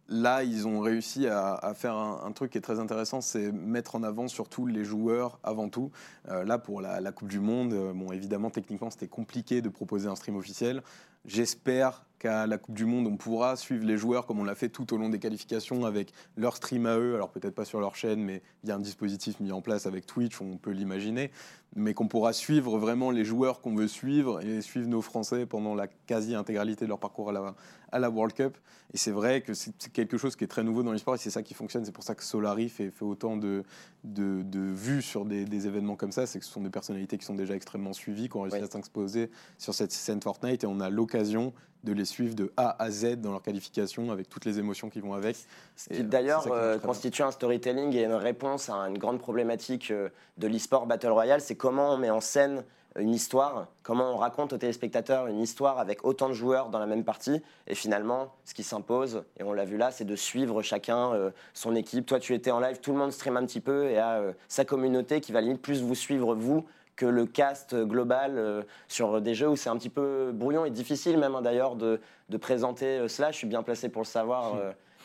là, 0.09 0.43
ils 0.43 0.67
ont 0.67 0.81
réussi 0.81 1.27
à, 1.27 1.73
faire 1.75 1.95
un, 1.95 2.31
truc 2.33 2.51
qui 2.51 2.57
est 2.57 2.61
très 2.61 2.79
intéressant, 2.79 3.21
c'est 3.21 3.53
mettre 3.53 3.95
en 3.95 4.03
avant 4.03 4.27
surtout 4.27 4.65
les 4.65 4.83
joueurs 4.83 5.39
avant 5.43 5.69
tout. 5.69 5.91
Là, 6.27 6.57
pour 6.57 6.81
la, 6.81 7.11
Coupe 7.13 7.29
du 7.29 7.39
Monde, 7.39 7.93
bon, 7.95 8.11
évidemment, 8.11 8.49
techniquement, 8.49 8.89
c'était 8.89 9.07
compliqué 9.07 9.61
de 9.61 9.69
proposer 9.69 10.09
un 10.09 10.15
stream 10.15 10.35
officiel. 10.35 10.83
J'espère 11.25 12.05
qu'à 12.19 12.47
la 12.47 12.57
Coupe 12.57 12.75
du 12.75 12.85
Monde, 12.85 13.07
on 13.07 13.15
pourra 13.15 13.55
suivre 13.55 13.85
les 13.85 13.97
joueurs 13.97 14.25
comme 14.25 14.39
on 14.39 14.43
l'a 14.43 14.55
fait 14.55 14.69
tout 14.69 14.93
au 14.93 14.97
long 14.97 15.09
des 15.09 15.19
qualifications 15.19 15.85
avec 15.85 16.13
leur 16.35 16.55
stream 16.55 16.85
à 16.85 16.97
eux, 16.97 17.15
alors 17.15 17.29
peut-être 17.29 17.55
pas 17.55 17.65
sur 17.65 17.79
leur 17.79 17.95
chaîne, 17.95 18.21
mais 18.21 18.41
il 18.63 18.69
y 18.69 18.71
a 18.71 18.75
un 18.75 18.79
dispositif 18.79 19.39
mis 19.39 19.51
en 19.51 19.61
place 19.61 19.85
avec 19.85 20.05
Twitch, 20.05 20.41
on 20.41 20.57
peut 20.57 20.71
l'imaginer, 20.71 21.31
mais 21.75 21.93
qu'on 21.93 22.07
pourra 22.07 22.33
suivre 22.33 22.77
vraiment 22.77 23.11
les 23.11 23.25
joueurs 23.25 23.61
qu'on 23.61 23.75
veut 23.75 23.87
suivre 23.87 24.41
et 24.41 24.61
suivre 24.61 24.87
nos 24.87 25.01
Français 25.01 25.45
pendant 25.45 25.75
la 25.75 25.87
quasi-intégralité 25.87 26.85
de 26.85 26.89
leur 26.89 26.99
parcours 26.99 27.29
à 27.29 27.33
la, 27.33 27.55
à 27.91 27.99
la 27.99 28.09
World 28.09 28.33
Cup. 28.33 28.57
Et 28.93 28.97
c'est 28.97 29.11
vrai 29.11 29.41
que 29.41 29.53
c'est 29.53 29.73
quelque 29.91 30.17
chose 30.17 30.35
qui 30.35 30.43
est 30.43 30.47
très 30.47 30.63
nouveau 30.63 30.83
dans 30.83 30.91
l'esport 30.91 31.15
et 31.15 31.17
c'est 31.17 31.31
ça 31.31 31.41
qui 31.41 31.55
fonctionne. 31.55 31.83
C'est 31.83 31.91
pour 31.91 32.03
ça 32.03 32.13
que 32.15 32.23
Solari 32.23 32.69
fait, 32.69 32.91
fait 32.91 33.05
autant 33.05 33.37
de, 33.37 33.63
de, 34.03 34.43
de, 34.43 34.59
vues 34.59 35.01
sur 35.01 35.25
des, 35.25 35.45
des 35.45 35.67
événements 35.67 35.95
comme 35.95 36.11
ça. 36.11 36.27
C'est 36.27 36.39
que 36.39 36.45
ce 36.45 36.51
sont 36.51 36.61
des 36.61 36.69
personnalités 36.69 37.17
qui 37.17 37.25
sont 37.25 37.33
déjà 37.33 37.55
extrêmement 37.55 37.93
suivies, 37.93 38.29
qui 38.29 38.37
ont 38.37 38.41
réussi 38.41 38.57
à 38.57 38.67
s'exposer 38.67 39.31
sur 39.57 39.73
cette 39.73 39.91
scène 39.91 40.21
Fortnite 40.21 40.63
et 40.63 40.67
on 40.67 40.79
a 40.79 40.89
l'occasion 40.89 41.12
de 41.13 41.91
les 41.91 42.05
suivre 42.05 42.33
de 42.33 42.51
A 42.55 42.81
à 42.81 42.89
Z 42.89 43.17
dans 43.17 43.31
leur 43.31 43.41
qualification 43.41 44.11
avec 44.11 44.29
toutes 44.29 44.45
les 44.45 44.57
émotions 44.57 44.89
qui 44.89 45.01
vont 45.01 45.13
avec. 45.13 45.35
Ce 45.75 45.89
qui 45.89 46.03
d'ailleurs 46.03 46.47
euh, 46.49 46.79
constitue 46.79 47.23
un 47.23 47.31
storytelling 47.31 47.93
et 47.95 48.05
une 48.05 48.13
réponse 48.13 48.69
à 48.69 48.75
une 48.87 48.97
grande 48.97 49.19
problématique 49.19 49.91
euh, 49.91 50.09
de 50.37 50.47
l'e-sport 50.47 50.85
Battle 50.85 51.09
Royale, 51.09 51.41
c'est 51.41 51.55
comment 51.55 51.93
on 51.93 51.97
met 51.97 52.09
en 52.09 52.21
scène 52.21 52.63
une 52.99 53.13
histoire, 53.13 53.67
comment 53.81 54.13
on 54.13 54.17
raconte 54.17 54.53
aux 54.53 54.57
téléspectateurs 54.57 55.27
une 55.27 55.39
histoire 55.39 55.79
avec 55.79 56.05
autant 56.05 56.29
de 56.29 56.33
joueurs 56.33 56.69
dans 56.69 56.79
la 56.79 56.85
même 56.85 57.03
partie. 57.03 57.41
Et 57.67 57.75
finalement, 57.75 58.33
ce 58.45 58.53
qui 58.53 58.63
s'impose, 58.63 59.23
et 59.39 59.43
on 59.43 59.53
l'a 59.53 59.65
vu 59.65 59.77
là, 59.77 59.91
c'est 59.91 60.05
de 60.05 60.15
suivre 60.15 60.61
chacun 60.61 61.13
euh, 61.13 61.31
son 61.53 61.75
équipe. 61.75 62.05
Toi, 62.05 62.19
tu 62.19 62.33
étais 62.33 62.51
en 62.51 62.59
live, 62.59 62.79
tout 62.79 62.91
le 62.91 62.97
monde 62.97 63.11
stream 63.11 63.37
un 63.37 63.45
petit 63.45 63.61
peu 63.61 63.89
et 63.89 63.97
a 63.97 64.19
euh, 64.19 64.33
sa 64.47 64.65
communauté 64.65 65.21
qui 65.21 65.31
va 65.31 65.41
limite 65.41 65.61
plus 65.61 65.81
vous 65.81 65.95
suivre, 65.95 66.35
vous, 66.35 66.65
que 66.95 67.05
le 67.05 67.25
cast 67.25 67.75
global 67.75 68.37
euh, 68.37 68.63
sur 68.87 69.21
des 69.21 69.35
jeux 69.35 69.49
où 69.49 69.55
c'est 69.55 69.69
un 69.69 69.77
petit 69.77 69.89
peu 69.89 70.31
brouillon 70.33 70.65
et 70.65 70.69
difficile 70.69 71.17
même 71.17 71.35
hein, 71.35 71.41
d'ailleurs 71.41 71.75
de, 71.75 71.99
de, 72.29 72.37
présenter 72.37 73.07
cela. 73.07 73.31
Je 73.31 73.37
suis 73.37 73.47
bien 73.47 73.63
placé 73.63 73.89
pour 73.89 74.01
le 74.01 74.07
savoir, 74.07 74.55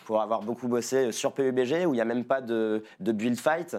pour 0.05 0.21
avoir 0.21 0.41
beaucoup 0.41 0.69
bossé 0.69 1.13
sur 1.13 1.33
PUBG 1.33 1.87
où 1.87 1.95
il 1.95 1.97
n'y 1.97 2.01
a 2.01 2.05
même 2.05 2.25
pas 2.25 2.41
de, 2.41 2.83
de 3.01 3.13
build 3.13 3.39
fight. 3.39 3.77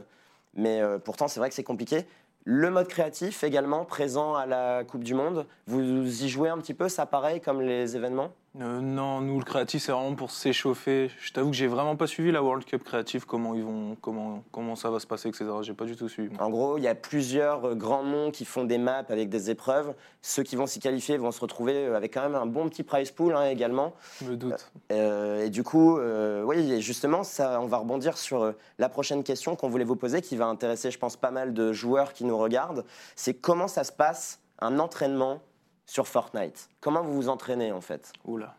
Mais 0.56 0.82
pourtant, 1.04 1.28
c'est 1.28 1.39
vrai 1.39 1.50
que 1.50 1.56
c'est 1.56 1.63
compliqué. 1.63 2.06
Le 2.46 2.72
mode 2.72 2.88
créatif 2.88 3.44
également 3.44 3.86
présent 3.86 4.34
à 4.36 4.46
la 4.46 4.84
Coupe 4.84 5.04
du 5.04 5.13
Monde. 5.13 5.46
Vous 5.68 6.24
y 6.24 6.30
jouez 6.30 6.50
un 6.50 6.58
petit 6.58 6.74
peu, 6.74 6.89
ça 6.89 7.06
pareil 7.06 7.42
comme 7.42 7.62
les 7.62 7.96
événements? 7.96 8.32
Euh, 8.60 8.82
non, 8.82 9.22
nous 9.22 9.38
le 9.38 9.46
créatif 9.46 9.84
c'est 9.84 9.91
vraiment 9.91 10.15
pour 10.15 10.32
s'échauffer. 10.32 11.12
Je 11.20 11.32
t'avoue 11.32 11.51
que 11.51 11.56
j'ai 11.56 11.68
vraiment 11.68 11.96
pas 11.96 12.08
suivi 12.08 12.32
la 12.32 12.41
World 12.41 12.65
Cup 12.65 12.84
créative, 12.84 13.25
comment 13.25 13.53
ils 13.53 13.63
vont, 13.63 13.96
comment 14.01 14.44
comment 14.51 14.75
ça 14.75 14.89
va 14.89 15.00
se 15.00 15.06
passer, 15.06 15.29
etc. 15.29 15.46
J'ai 15.62 15.75
pas 15.75 15.86
du 15.86 15.96
tout 15.96 16.10
suivi. 16.10 16.36
En 16.39 16.50
gros, 16.50 16.77
il 16.77 16.84
y 16.84 16.88
a 16.88 16.96
plusieurs 16.96 17.65
euh, 17.65 17.75
grands 17.75 18.03
noms 18.03 18.32
qui 18.32 18.46
font 18.46 18.63
des 18.63 18.79
maps 18.79 19.06
avec 19.10 19.29
des 19.29 19.51
épreuves. 19.51 19.94
Ceux 20.24 20.41
qui 20.41 20.56
vont 20.56 20.65
s'y 20.65 20.79
qualifier 20.79 21.18
vont 21.18 21.32
se 21.32 21.41
retrouver 21.41 21.74
euh, 21.75 21.96
avec 21.96 22.13
quand 22.15 22.24
même 22.24 22.36
un 22.36 22.48
bon 22.48 22.68
petit 22.70 22.82
prize 22.82 23.12
pool 23.12 23.36
hein, 23.36 23.46
également. 23.46 23.94
Je 24.22 24.32
me 24.32 24.36
doute. 24.36 24.72
et 24.89 25.50
du 25.50 25.63
coup, 25.63 26.00
oui, 26.00 26.82
justement, 26.82 27.24
ça, 27.24 27.62
on 27.62 27.68
va 27.68 27.77
rebondir 27.77 28.18
sur 28.18 28.53
la 28.79 28.89
prochaine 28.89 29.24
question 29.24 29.56
qu'on 29.56 29.70
voulait 29.70 29.86
vous 29.86 29.96
poser, 29.96 30.22
qui 30.22 30.36
va 30.36 30.48
intéresser, 30.48 30.89
je 30.89 30.98
pense, 30.98 31.18
pas 31.18 31.32
mal 31.32 31.53
de 31.53 31.72
joueurs 31.72 32.13
qui 32.13 32.25
nous 32.25 32.38
regardent. 32.38 32.84
C'est 33.15 33.36
comment 33.36 33.68
ça 33.68 33.84
se 33.84 33.91
passe 33.91 34.39
un 34.60 34.79
entraînement 34.79 35.41
sur 35.89 36.08
Fortnite. 36.08 36.69
Comment 36.81 37.01
vous 37.01 37.13
vous 37.13 37.29
entraînez 37.29 37.72
en 37.72 37.81
fait 37.81 38.13
Oula. 38.25 38.55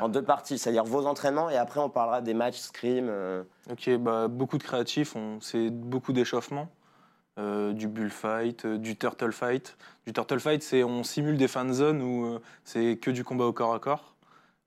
En 0.00 0.08
deux 0.08 0.22
parties, 0.22 0.58
c'est-à-dire 0.58 0.84
vos 0.84 1.06
entraînements 1.06 1.50
et 1.50 1.56
après 1.56 1.78
on 1.78 1.90
parlera 1.90 2.20
des 2.20 2.34
matchs 2.34 2.58
scrim. 2.58 3.06
Euh. 3.08 3.44
Ok, 3.70 3.90
bah, 3.98 4.28
beaucoup 4.28 4.58
de 4.58 4.62
créatifs, 4.62 5.14
c'est 5.40 5.70
beaucoup 5.70 6.12
d'échauffement. 6.12 6.68
Euh, 7.38 7.72
du 7.72 7.88
bullfight, 7.88 8.64
euh, 8.64 8.78
du 8.78 8.96
turtle 8.96 9.32
fight. 9.32 9.76
Du 10.06 10.12
turtle 10.12 10.38
fight, 10.38 10.62
c'est 10.62 10.84
on 10.84 11.02
simule 11.02 11.36
des 11.36 11.48
fan 11.48 11.72
zones 11.72 12.00
où 12.00 12.38
c'est 12.64 12.96
que 12.96 13.10
du 13.10 13.24
combat 13.24 13.44
au 13.44 13.52
corps 13.52 13.74
à 13.74 13.78
corps. 13.78 14.14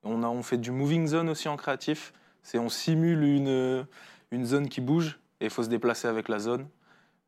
On, 0.03 0.23
a, 0.23 0.27
on 0.27 0.43
fait 0.43 0.57
du 0.57 0.71
moving 0.71 1.07
zone 1.07 1.29
aussi 1.29 1.49
en 1.49 1.57
créatif. 1.57 2.13
C'est 2.43 2.59
on 2.59 2.69
simule 2.69 3.23
une, 3.23 3.85
une 4.31 4.45
zone 4.45 4.69
qui 4.69 4.81
bouge 4.81 5.19
et 5.41 5.45
il 5.45 5.49
faut 5.49 5.63
se 5.63 5.69
déplacer 5.69 6.07
avec 6.07 6.29
la 6.29 6.39
zone. 6.39 6.67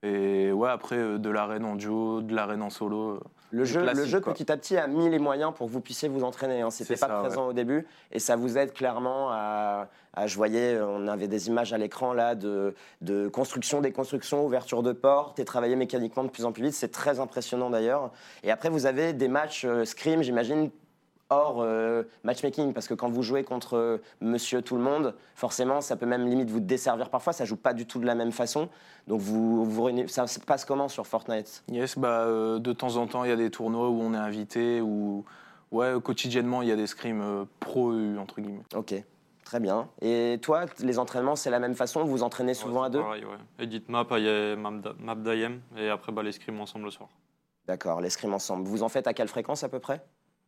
Et 0.04 0.52
ouais, 0.52 0.70
après, 0.70 1.20
de 1.20 1.30
l'arène 1.30 1.66
en 1.66 1.76
duo, 1.76 2.22
de 2.22 2.34
l'arène 2.34 2.62
en 2.62 2.70
solo. 2.70 3.20
Le 3.52 3.66
jeu, 3.66 3.84
le 3.84 4.06
jeu 4.06 4.22
petit 4.22 4.52
à 4.52 4.58
petit 4.58 4.78
a 4.78 4.88
mis 4.88 5.10
les 5.10 5.20
moyens 5.20 5.54
pour 5.56 5.68
que 5.68 5.72
vous 5.72 5.82
puissiez 5.82 6.08
vous 6.08 6.24
entraîner. 6.24 6.62
Hein. 6.62 6.70
C'était 6.70 6.96
pas 6.96 7.20
présent 7.20 7.48
au 7.48 7.54
début 7.54 7.88
et 8.12 8.20
ça 8.20 8.36
vous 8.36 8.58
aide 8.58 8.74
clairement 8.74 9.32
à, 9.32 9.88
je 10.26 10.36
voyais, 10.36 10.80
on 10.82 11.08
avait 11.08 11.28
des 11.28 11.48
images 11.48 11.74
à 11.74 11.78
l'écran 11.78 12.14
là 12.14 12.36
de, 12.36 12.76
de 13.02 13.28
construction, 13.28 13.82
déconstruction, 13.82 14.46
ouverture 14.46 14.84
de 14.84 14.92
porte 14.92 15.40
et 15.40 15.46
travailler 15.46 15.76
mécaniquement 15.76 16.24
de 16.24 16.30
plus 16.30 16.46
en 16.46 16.52
plus 16.52 16.64
vite. 16.64 16.74
C'est 16.74 16.92
très 16.92 17.20
impressionnant 17.20 17.70
d'ailleurs. 17.70 18.12
Et 18.44 18.52
après, 18.52 18.70
vous 18.70 18.86
avez 18.86 19.14
des 19.14 19.28
matchs 19.28 19.66
euh, 19.66 19.86
scrim, 19.86 20.22
j'imagine, 20.22 20.70
hors 21.30 21.62
euh, 21.62 22.04
matchmaking, 22.24 22.74
parce 22.74 22.88
que 22.88 22.94
quand 22.94 23.10
vous 23.10 23.24
jouez 23.24 23.44
contre 23.44 23.78
euh, 23.78 23.98
Monsieur 24.22 24.62
Tout 24.62 24.76
le 24.76 24.82
Monde, 24.82 25.16
forcément, 25.36 25.82
ça 25.82 25.96
peut 25.96 26.06
même 26.06 26.28
limite 26.28 26.50
vous 26.50 26.60
desservir 26.60 27.10
parfois. 27.10 27.34
Ça 27.34 27.46
joue 27.46 27.56
pas 27.56 27.74
du 27.74 27.86
tout 27.86 28.00
de 28.00 28.06
la 28.06 28.16
même 28.16 28.32
façon. 28.32 28.70
Donc 29.08 29.22
vous, 29.22 29.66
vous 29.66 30.08
ça 30.08 30.28
se 30.28 30.40
passe 30.40 30.66
comment 30.66 30.88
sur 30.88 31.08
Fortnite? 31.08 31.64
Yes, 31.70 31.98
bah 31.98 32.26
euh, 32.26 32.60
de 32.60 32.74
temps 32.74 32.98
en 32.98 33.08
temps, 33.08 33.24
il 33.24 33.30
y 33.30 33.34
a 33.34 33.38
des 33.38 33.52
tournois 33.52 33.90
où 33.90 34.02
on 34.02 34.14
est 34.14 34.18
invité, 34.18 34.82
ou 34.82 35.24
ouais, 35.72 35.94
quotidiennement, 36.04 36.62
il 36.62 36.70
y 36.70 36.72
a 36.72 36.76
des 36.76 36.88
scrims 36.88 37.46
pro 37.60 37.94
entre 38.18 38.42
guillemets. 38.42 38.64
Ok. 38.76 38.96
Très 39.46 39.60
bien. 39.60 39.90
Et 40.04 40.38
toi, 40.44 40.66
les 40.80 41.00
entraînements, 41.00 41.36
c'est 41.36 41.50
la 41.50 41.58
même 41.58 41.74
façon 41.74 42.04
Vous 42.04 42.12
vous 42.12 42.22
entraînez 42.24 42.54
souvent 42.54 42.84
à 42.84 42.92
deux? 42.92 43.02
pareil, 43.02 43.26
ouais. 43.26 43.64
Edit 43.64 43.84
map, 43.88 44.06
il 44.12 44.24
y 44.24 44.30
a 44.30 44.56
map 44.56 45.16
d'IM, 45.16 45.62
et 45.76 45.90
après 45.90 46.12
bah, 46.12 46.22
les 46.22 46.32
scrims 46.34 46.62
ensemble 46.62 46.86
le 46.86 46.92
soir. 46.92 47.10
D'accord, 47.66 48.00
les 48.00 48.12
scrims 48.12 48.36
ensemble. 48.36 48.68
Vous 48.68 48.84
en 48.84 48.90
faites 48.90 49.08
à 49.08 49.14
quelle 49.16 49.28
fréquence 49.28 49.64
à 49.64 49.70
peu 49.70 49.80
près? 49.80 50.04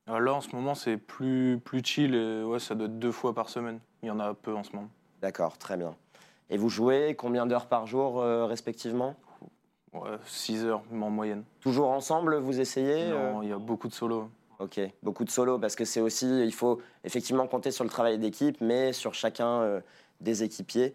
Là, 0.07 0.33
en 0.33 0.41
ce 0.41 0.55
moment, 0.55 0.75
c'est 0.75 0.97
plus, 0.97 1.59
plus 1.63 1.83
chill. 1.83 2.15
Et, 2.15 2.43
ouais, 2.43 2.59
ça 2.59 2.75
doit 2.75 2.87
être 2.87 2.99
deux 2.99 3.11
fois 3.11 3.33
par 3.33 3.49
semaine. 3.49 3.79
Il 4.03 4.07
y 4.07 4.11
en 4.11 4.19
a 4.19 4.33
peu 4.33 4.53
en 4.55 4.63
ce 4.63 4.75
moment. 4.75 4.89
D'accord, 5.21 5.57
très 5.57 5.77
bien. 5.77 5.95
Et 6.49 6.57
vous 6.57 6.69
jouez 6.69 7.15
combien 7.15 7.45
d'heures 7.45 7.67
par 7.67 7.87
jour 7.87 8.21
euh, 8.21 8.45
respectivement? 8.45 9.15
Ouais, 9.93 10.17
6 10.25 10.65
heures 10.65 10.83
en 10.91 11.09
moyenne. 11.09 11.43
Toujours 11.59 11.89
ensemble, 11.89 12.37
vous 12.37 12.59
essayez 12.59 13.09
Non, 13.09 13.39
euh? 13.39 13.43
il 13.43 13.49
y 13.49 13.53
a 13.53 13.57
beaucoup 13.57 13.87
de 13.87 13.93
solos. 13.93 14.29
Ok, 14.59 14.79
beaucoup 15.01 15.23
de 15.23 15.29
solos 15.29 15.57
parce 15.59 15.75
que 15.75 15.85
c'est 15.85 16.01
aussi, 16.01 16.27
il 16.43 16.53
faut 16.53 16.81
effectivement 17.03 17.47
compter 17.47 17.71
sur 17.71 17.83
le 17.83 17.89
travail 17.89 18.19
d'équipe, 18.19 18.61
mais 18.61 18.93
sur 18.93 19.15
chacun 19.15 19.81
des 20.19 20.43
équipiers. 20.43 20.93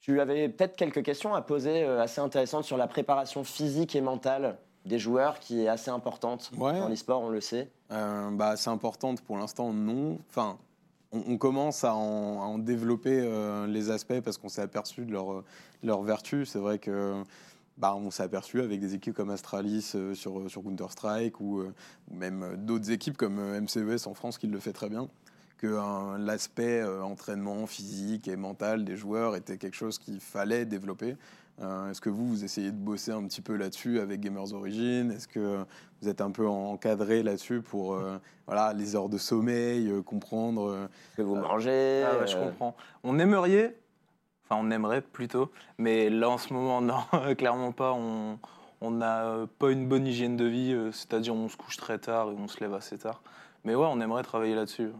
Tu 0.00 0.20
avais 0.20 0.48
peut-être 0.48 0.74
quelques 0.74 1.04
questions 1.04 1.34
à 1.34 1.42
poser 1.42 1.84
assez 1.84 2.20
intéressantes 2.20 2.64
sur 2.64 2.76
la 2.76 2.88
préparation 2.88 3.44
physique 3.44 3.94
et 3.94 4.00
mentale 4.00 4.58
des 4.84 4.98
joueurs 4.98 5.38
qui 5.38 5.62
est 5.62 5.68
assez 5.68 5.90
importante 5.90 6.50
dans 6.56 6.88
l'e-sport, 6.88 7.22
on 7.22 7.28
le 7.28 7.40
sait 7.40 7.70
euh, 7.90 8.30
bah, 8.30 8.56
C'est 8.56 8.70
importante 8.70 9.20
pour 9.20 9.36
l'instant, 9.38 9.72
non. 9.72 10.18
Enfin, 10.28 10.58
on, 11.12 11.36
commence 11.36 11.84
à 11.84 11.94
en, 11.94 12.58
développer 12.58 13.20
euh, 13.22 13.66
les 13.66 13.90
aspects 13.90 14.20
parce 14.20 14.38
qu'on 14.38 14.48
s'est 14.48 14.62
aperçu 14.62 15.04
de 15.04 15.12
leur, 15.12 15.44
leur 15.82 16.02
vertu. 16.02 16.46
C'est 16.46 16.58
vrai 16.58 16.78
que 16.78 17.22
bah, 17.76 17.94
on 17.94 18.10
s'est 18.10 18.22
aperçu 18.22 18.60
avec 18.60 18.80
des 18.80 18.94
équipes 18.94 19.14
comme 19.14 19.30
Astralis 19.30 19.92
euh, 19.94 20.14
sur, 20.14 20.50
sur 20.50 20.62
Counter-Strike 20.62 21.40
ou, 21.40 21.64
même 22.10 22.56
d'autres 22.56 22.90
équipes 22.90 23.16
comme 23.16 23.40
MCES 23.60 24.06
en 24.06 24.14
France 24.14 24.38
qui 24.38 24.46
le 24.46 24.58
fait 24.58 24.72
très 24.72 24.88
bien 24.88 25.08
que 25.62 26.18
l'aspect 26.18 26.82
entraînement 26.84 27.66
physique 27.66 28.26
et 28.26 28.34
mental 28.34 28.84
des 28.84 28.96
joueurs 28.96 29.36
était 29.36 29.58
quelque 29.58 29.76
chose 29.76 29.96
qu'il 29.96 30.18
fallait 30.18 30.64
développer. 30.64 31.16
Euh, 31.60 31.90
est-ce 31.90 32.00
que 32.00 32.10
vous, 32.10 32.26
vous 32.26 32.44
essayez 32.44 32.70
de 32.70 32.76
bosser 32.76 33.12
un 33.12 33.22
petit 33.24 33.40
peu 33.40 33.56
là-dessus 33.56 34.00
avec 34.00 34.20
Gamers 34.20 34.52
Origin? 34.52 35.12
Est-ce 35.12 35.28
que 35.28 35.64
vous 36.00 36.08
êtes 36.08 36.20
un 36.20 36.30
peu 36.30 36.46
encadré 36.48 37.22
là-dessus 37.22 37.60
pour 37.60 37.94
euh, 37.94 38.18
voilà, 38.46 38.72
les 38.72 38.96
heures 38.96 39.08
de 39.08 39.18
sommeil, 39.18 39.88
euh, 39.88 40.02
comprendre 40.02 40.88
que 41.16 41.22
vous 41.22 41.36
mangez 41.36 42.04
ah 42.04 42.26
Je 42.26 42.36
comprends. 42.36 42.74
On 43.04 43.18
aimerait, 43.18 43.76
enfin 44.44 44.60
on 44.60 44.70
aimerait 44.70 45.02
plutôt, 45.02 45.52
mais 45.78 46.10
là 46.10 46.30
en 46.30 46.38
ce 46.38 46.52
moment, 46.52 46.80
non, 46.80 47.02
clairement 47.38 47.72
pas. 47.72 47.92
On 47.92 48.90
n'a 48.90 49.46
pas 49.60 49.70
une 49.70 49.86
bonne 49.86 50.06
hygiène 50.06 50.36
de 50.36 50.46
vie, 50.46 50.76
c'est-à-dire 50.92 51.34
on 51.34 51.48
se 51.48 51.56
couche 51.56 51.76
très 51.76 51.98
tard 51.98 52.30
et 52.32 52.34
on 52.34 52.48
se 52.48 52.58
lève 52.60 52.74
assez 52.74 52.98
tard. 52.98 53.22
Mais 53.64 53.76
ouais, 53.76 53.86
on 53.88 54.00
aimerait 54.00 54.24
travailler 54.24 54.56
là-dessus. 54.56 54.90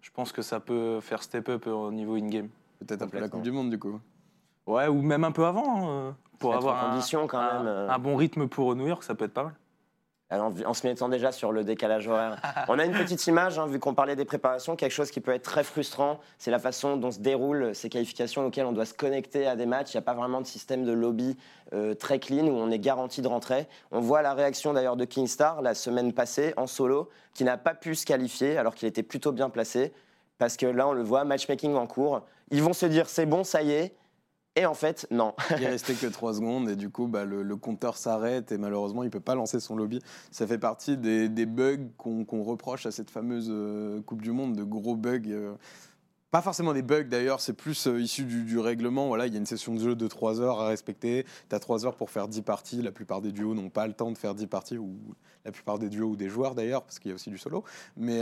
Je 0.00 0.10
pense 0.10 0.32
que 0.32 0.42
ça 0.42 0.60
peut 0.60 1.00
faire 1.00 1.22
step 1.22 1.48
up 1.48 1.66
au 1.66 1.92
niveau 1.92 2.16
in-game. 2.16 2.48
Peut-être 2.78 3.02
après 3.02 3.20
la 3.20 3.28
Coupe 3.28 3.42
du 3.42 3.52
Monde 3.52 3.70
du 3.70 3.78
coup. 3.78 4.00
Ouais, 4.66 4.88
ou 4.88 5.02
même 5.02 5.24
un 5.24 5.32
peu 5.32 5.44
avant, 5.44 5.64
hein, 5.64 5.88
euh, 5.88 6.12
pour 6.38 6.54
avoir 6.54 6.84
un, 6.84 6.90
condition, 6.90 7.26
quand 7.26 7.40
même. 7.40 7.66
Euh. 7.66 7.90
un, 7.90 7.98
bon 7.98 8.16
rythme 8.16 8.48
pour 8.48 8.74
New 8.76 8.86
York, 8.86 9.02
ça 9.02 9.14
peut 9.14 9.24
être 9.24 9.34
pas 9.34 9.44
mal. 9.44 9.54
En 10.30 10.74
se 10.74 10.86
mettant 10.86 11.08
déjà 11.08 11.32
sur 11.32 11.50
le 11.50 11.64
décalage 11.64 12.06
horaire. 12.06 12.36
On 12.68 12.78
a 12.78 12.84
une 12.84 12.92
petite 12.92 13.26
image, 13.26 13.58
hein, 13.58 13.66
vu 13.66 13.78
qu'on 13.78 13.94
parlait 13.94 14.16
des 14.16 14.24
préparations, 14.24 14.76
quelque 14.76 14.92
chose 14.92 15.10
qui 15.10 15.20
peut 15.20 15.32
être 15.32 15.42
très 15.42 15.64
frustrant, 15.64 16.20
c'est 16.38 16.50
la 16.50 16.58
façon 16.58 16.96
dont 16.96 17.10
se 17.10 17.18
déroulent 17.18 17.74
ces 17.74 17.88
qualifications 17.88 18.46
auxquelles 18.46 18.66
on 18.66 18.72
doit 18.72 18.84
se 18.84 18.94
connecter 18.94 19.46
à 19.46 19.56
des 19.56 19.66
matchs. 19.66 19.92
Il 19.92 19.96
n'y 19.96 20.00
a 20.00 20.02
pas 20.02 20.14
vraiment 20.14 20.40
de 20.40 20.46
système 20.46 20.84
de 20.84 20.92
lobby 20.92 21.36
euh, 21.72 21.94
très 21.94 22.18
clean 22.18 22.46
où 22.46 22.56
on 22.56 22.70
est 22.70 22.78
garanti 22.78 23.22
de 23.22 23.28
rentrer. 23.28 23.66
On 23.90 24.00
voit 24.00 24.22
la 24.22 24.34
réaction 24.34 24.72
d'ailleurs 24.72 24.96
de 24.96 25.04
Kingstar 25.04 25.62
la 25.62 25.74
semaine 25.74 26.12
passée 26.12 26.54
en 26.56 26.66
solo, 26.66 27.08
qui 27.34 27.44
n'a 27.44 27.56
pas 27.56 27.74
pu 27.74 27.94
se 27.94 28.06
qualifier 28.06 28.56
alors 28.56 28.74
qu'il 28.74 28.88
était 28.88 29.02
plutôt 29.02 29.32
bien 29.32 29.50
placé. 29.50 29.92
Parce 30.38 30.56
que 30.56 30.66
là, 30.66 30.88
on 30.88 30.92
le 30.92 31.02
voit, 31.02 31.24
matchmaking 31.24 31.74
en 31.74 31.86
cours. 31.86 32.22
Ils 32.50 32.62
vont 32.62 32.72
se 32.72 32.86
dire 32.86 33.08
c'est 33.08 33.26
bon, 33.26 33.44
ça 33.44 33.62
y 33.62 33.72
est, 33.72 33.94
Et 34.56 34.66
en 34.66 34.74
fait, 34.74 35.06
non. 35.10 35.34
Il 35.58 35.66
restait 35.66 35.94
que 35.94 36.06
3 36.06 36.34
secondes 36.34 36.68
et 36.68 36.76
du 36.76 36.90
coup, 36.90 37.06
bah, 37.06 37.24
le, 37.24 37.42
le 37.42 37.56
compteur 37.56 37.96
s'arrête 37.96 38.50
et 38.52 38.58
malheureusement, 38.58 39.02
il 39.04 39.06
ne 39.06 39.10
peut 39.10 39.20
pas 39.20 39.34
lancer 39.36 39.60
son 39.60 39.76
lobby. 39.76 40.00
Ça 40.32 40.46
fait 40.46 40.58
partie 40.58 40.96
des, 40.96 41.28
des 41.28 41.46
bugs 41.46 41.88
qu'on 41.96 42.42
reproche 42.42 42.84
à 42.86 42.90
cette 42.90 43.10
fameuse 43.10 43.46
euh, 43.48 44.02
Coupe 44.02 44.22
du 44.22 44.32
Monde, 44.32 44.56
de 44.56 44.64
gros 44.64 44.96
bugs. 44.96 45.22
euh, 45.28 45.54
pas 46.32 46.42
forcément 46.42 46.72
des 46.72 46.82
bugs 46.82 47.04
d'ailleurs, 47.04 47.40
c'est 47.40 47.52
plus 47.54 47.86
euh, 47.88 48.00
issu 48.00 48.24
du, 48.24 48.42
du 48.44 48.58
règlement. 48.58 49.06
Voilà, 49.08 49.26
il 49.26 49.32
y 49.32 49.36
a 49.36 49.38
une 49.38 49.46
session 49.46 49.74
de 49.74 49.80
jeu 49.80 49.94
de 49.96 50.06
3 50.08 50.40
heures 50.40 50.60
à 50.60 50.66
respecter. 50.68 51.24
Tu 51.48 51.54
as 51.56 51.58
3 51.60 51.86
heures 51.86 51.96
pour 51.96 52.10
faire 52.10 52.26
10 52.28 52.42
parties. 52.42 52.82
La 52.82 52.92
plupart 52.92 53.20
des 53.20 53.32
duos 53.32 53.54
n'ont 53.54 53.70
pas 53.70 53.86
le 53.86 53.92
temps 53.94 54.10
de 54.12 54.18
faire 54.18 54.34
10 54.34 54.46
parties, 54.48 54.78
ou 54.78 54.96
la 55.44 55.52
plupart 55.52 55.78
des 55.78 55.88
duos 55.88 56.10
ou 56.10 56.16
des 56.16 56.28
joueurs 56.28 56.54
d'ailleurs, 56.54 56.82
parce 56.84 56.98
qu'il 56.98 57.08
y 57.08 57.12
a 57.12 57.14
aussi 57.14 57.30
du 57.30 57.38
solo. 57.38 57.64
Mais 57.96 58.20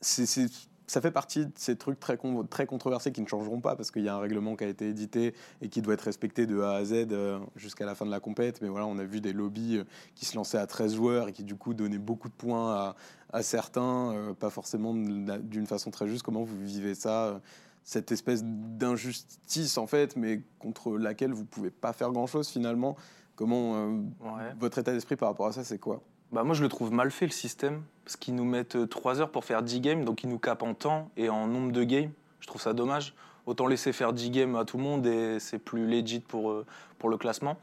c'est- 0.00 0.50
ça 0.90 1.00
fait 1.00 1.12
partie 1.12 1.46
de 1.46 1.52
ces 1.54 1.76
trucs 1.76 2.00
très, 2.00 2.16
con- 2.16 2.44
très 2.44 2.66
controversés 2.66 3.12
qui 3.12 3.20
ne 3.22 3.26
changeront 3.28 3.60
pas, 3.60 3.76
parce 3.76 3.90
qu'il 3.92 4.02
y 4.02 4.08
a 4.08 4.14
un 4.16 4.18
règlement 4.18 4.56
qui 4.56 4.64
a 4.64 4.66
été 4.66 4.88
édité 4.88 5.34
et 5.62 5.68
qui 5.68 5.82
doit 5.82 5.94
être 5.94 6.00
respecté 6.02 6.46
de 6.46 6.60
A 6.60 6.72
à 6.72 6.84
Z 6.84 6.92
euh, 7.12 7.38
jusqu'à 7.54 7.86
la 7.86 7.94
fin 7.94 8.04
de 8.06 8.10
la 8.10 8.18
compète. 8.18 8.60
Mais 8.60 8.68
voilà, 8.68 8.86
on 8.86 8.98
a 8.98 9.04
vu 9.04 9.20
des 9.20 9.32
lobbies 9.32 9.76
euh, 9.78 9.84
qui 10.16 10.24
se 10.26 10.34
lançaient 10.36 10.58
à 10.58 10.66
13 10.66 10.94
joueurs 10.96 11.28
et 11.28 11.32
qui 11.32 11.44
du 11.44 11.54
coup 11.54 11.74
donnaient 11.74 11.98
beaucoup 11.98 12.28
de 12.28 12.34
points 12.34 12.72
à, 12.74 12.96
à 13.32 13.42
certains, 13.42 14.12
euh, 14.14 14.34
pas 14.34 14.50
forcément 14.50 14.92
d'une 14.94 15.66
façon 15.66 15.90
très 15.92 16.08
juste. 16.08 16.22
Comment 16.24 16.42
vous 16.42 16.58
vivez 16.58 16.94
ça 16.96 17.40
cette 17.84 18.10
espèce 18.12 18.42
d'injustice 18.44 19.78
en 19.78 19.86
fait, 19.86 20.16
mais 20.16 20.42
contre 20.58 20.96
laquelle 20.98 21.32
vous 21.32 21.44
pouvez 21.44 21.70
pas 21.70 21.92
faire 21.92 22.10
grand 22.10 22.26
chose 22.26 22.48
finalement? 22.48 22.96
Comment 23.36 23.74
euh, 23.76 23.88
Ouais. 24.20 24.52
votre 24.58 24.78
état 24.78 24.92
d'esprit 24.92 25.16
par 25.16 25.28
rapport 25.28 25.46
à 25.46 25.52
ça, 25.52 25.62
c'est 25.64 25.78
quoi? 25.78 26.02
Bah 26.32 26.44
moi 26.44 26.54
je 26.54 26.62
le 26.62 26.68
trouve 26.68 26.92
mal 26.92 27.10
fait 27.10 27.26
le 27.26 27.32
système, 27.32 27.82
parce 28.04 28.16
qu'ils 28.16 28.34
nous 28.36 28.44
mettent 28.44 28.88
3 28.88 29.20
heures 29.20 29.30
pour 29.30 29.44
faire 29.44 29.62
10 29.62 29.80
games, 29.80 30.04
donc 30.04 30.22
ils 30.22 30.28
nous 30.28 30.38
capent 30.38 30.62
en 30.62 30.74
temps 30.74 31.10
et 31.16 31.28
en 31.28 31.46
nombre 31.46 31.72
de 31.72 31.82
games. 31.82 32.12
Je 32.40 32.46
trouve 32.46 32.60
ça 32.62 32.72
dommage. 32.72 33.14
Autant 33.46 33.66
laisser 33.66 33.92
faire 33.92 34.12
10 34.12 34.30
games 34.30 34.56
à 34.56 34.64
tout 34.64 34.76
le 34.76 34.84
monde 34.84 35.06
et 35.06 35.40
c'est 35.40 35.58
plus 35.58 35.86
legit 35.86 36.20
pour, 36.20 36.50
euh, 36.50 36.64
pour 36.98 37.08
le 37.08 37.16
classement. 37.16 37.56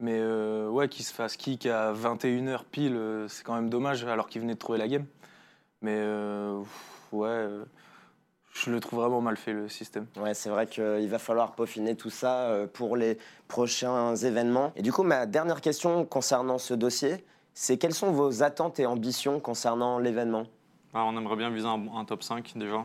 Mais 0.00 0.16
euh, 0.16 0.68
ouais, 0.68 0.88
qu'ils 0.88 1.04
se 1.04 1.12
fassent 1.12 1.36
kick 1.36 1.66
à 1.66 1.92
21h 1.92 2.64
pile, 2.70 2.96
euh, 2.96 3.28
c'est 3.28 3.44
quand 3.44 3.54
même 3.54 3.70
dommage 3.70 4.04
alors 4.04 4.28
qu'ils 4.28 4.40
venaient 4.40 4.54
de 4.54 4.58
trouver 4.58 4.78
la 4.78 4.88
game. 4.88 5.06
Mais 5.82 5.96
euh, 5.96 6.60
ouais, 7.12 7.28
euh, 7.28 7.64
je 8.52 8.70
le 8.70 8.80
trouve 8.80 9.00
vraiment 9.00 9.20
mal 9.20 9.36
fait 9.36 9.52
le 9.52 9.68
système. 9.68 10.06
Ouais, 10.16 10.34
c'est 10.34 10.50
vrai 10.50 10.66
qu'il 10.66 11.08
va 11.08 11.18
falloir 11.18 11.52
peaufiner 11.52 11.94
tout 11.94 12.10
ça 12.10 12.48
euh, 12.48 12.66
pour 12.66 12.96
les 12.96 13.18
prochains 13.46 14.16
événements. 14.16 14.72
Et 14.76 14.82
du 14.82 14.92
coup, 14.92 15.02
ma 15.02 15.26
dernière 15.26 15.60
question 15.60 16.04
concernant 16.04 16.58
ce 16.58 16.74
dossier, 16.74 17.24
c'est 17.60 17.76
quelles 17.76 17.92
sont 17.94 18.12
vos 18.12 18.44
attentes 18.44 18.78
et 18.78 18.86
ambitions 18.86 19.40
concernant 19.40 19.98
l'événement? 19.98 20.44
Ah, 20.94 21.04
on 21.04 21.16
aimerait 21.16 21.34
bien 21.34 21.50
viser 21.50 21.66
un, 21.66 21.88
un 21.92 22.04
top 22.04 22.22
5 22.22 22.52
déjà. 22.54 22.84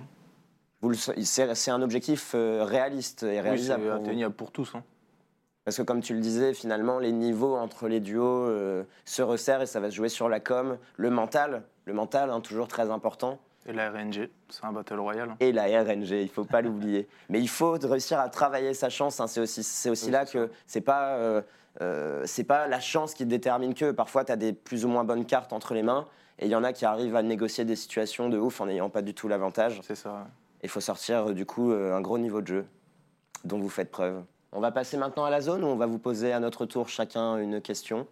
C'est 1.22 1.70
un 1.72 1.82
objectif 1.84 2.32
euh, 2.34 2.64
réaliste 2.66 3.22
et 3.22 3.28
Oui, 3.28 3.34
c'est 3.36 3.42
réalisable. 3.42 3.92
atteignable 3.92 4.34
pour 4.34 4.52
tous. 4.52 4.74
hein. 4.74 4.84
Parce 5.64 5.78
que 5.78 5.84
comme 5.84 6.02
tu 6.02 6.16
le 6.16 6.20
disais, 6.22 6.56
finalement, 6.56 6.98
les 6.98 7.12
niveaux 7.12 7.56
entre 7.56 7.88
les 7.88 8.00
duos 8.00 8.26
euh, 8.48 8.84
se 9.06 9.22
resserrent 9.22 9.62
et 9.62 9.66
ça 9.68 9.80
va 9.80 9.92
se 9.92 9.96
jouer 9.96 10.10
sur 10.10 10.28
la 10.28 10.40
com, 10.40 10.78
le 10.98 11.10
mental, 11.12 11.62
le 11.86 11.94
mental, 11.94 12.32
hein, 12.32 12.42
toujours 12.42 12.68
très 12.68 12.90
important, 12.90 13.38
Et 13.68 13.74
la 13.74 13.92
RNG, 13.92 14.30
c'est 14.50 14.66
un 14.66 14.74
battle 14.74 15.00
royale. 15.00 15.30
hein. 15.30 15.38
et 15.40 15.52
la 15.52 15.66
RNG, 15.84 16.20
il 16.24 16.30
faut 16.30 16.46
pas 16.46 16.62
l'oublier. 16.64 17.08
Mais 17.30 17.40
il 17.40 17.48
faut 17.48 17.78
réussir 17.80 18.20
à 18.20 18.28
travailler 18.28 18.74
sa 18.74 18.90
chance. 18.90 19.20
hein, 19.22 19.28
c'est 19.28 19.40
aussi, 19.40 19.64
c'est 19.64 19.92
aussi 19.92 20.08
Oui, 20.08 20.12
là 20.12 20.26
que 20.26 20.50
c'est 20.66 20.82
pas, 20.82 21.10
euh, 21.16 21.42
euh, 21.82 22.24
c'est 22.26 22.44
pas 22.44 22.68
la 22.68 22.80
chance 22.80 23.14
qui 23.14 23.26
détermine 23.26 23.74
que. 23.74 23.92
Parfois, 23.92 24.26
tu 24.26 24.32
as 24.32 24.36
des 24.36 24.54
plus 24.54 24.86
ou 24.86 24.88
moins 24.88 25.04
bonnes 25.04 25.26
cartes 25.26 25.54
entre 25.54 25.74
les 25.74 25.84
mains, 25.84 26.08
et 26.40 26.46
il 26.46 26.52
y 26.52 26.56
en 26.56 26.64
a 26.64 26.74
qui 26.74 26.86
arrivent 26.86 27.16
à 27.16 27.24
négocier 27.24 27.66
des 27.66 27.76
situations 27.76 28.30
de 28.30 28.38
ouf 28.38 28.62
en 28.62 28.66
n'ayant 28.68 28.90
pas 28.90 29.02
du 29.02 29.14
tout 29.14 29.28
l'avantage. 29.28 29.80
C'est 29.84 29.96
ça. 29.96 30.12
ouais. 30.14 30.20
Il 30.64 30.70
faut 30.70 30.80
sortir 30.82 31.30
euh, 31.30 31.34
du 31.34 31.46
coup 31.46 31.72
euh, 31.72 31.94
un 31.94 32.02
gros 32.02 32.18
niveau 32.18 32.42
de 32.42 32.48
jeu 32.48 32.66
dont 33.44 33.60
vous 33.60 33.70
faites 33.70 33.92
preuve. 33.92 34.24
On 34.52 34.60
va 34.60 34.72
passer 34.72 34.98
maintenant 34.98 35.26
à 35.26 35.30
la 35.30 35.42
zone 35.42 35.64
où 35.64 35.68
on 35.68 35.76
va 35.76 35.88
vous 35.88 36.00
poser 36.00 36.32
à 36.32 36.40
notre 36.40 36.66
tour 36.66 36.88
chacun 36.88 37.38
une 37.38 37.60
question. 37.60 38.08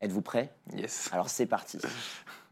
Êtes-vous 0.00 0.20
prêts 0.20 0.52
Yes. 0.74 1.08
Alors 1.12 1.28
c'est 1.28 1.46
parti. 1.46 1.78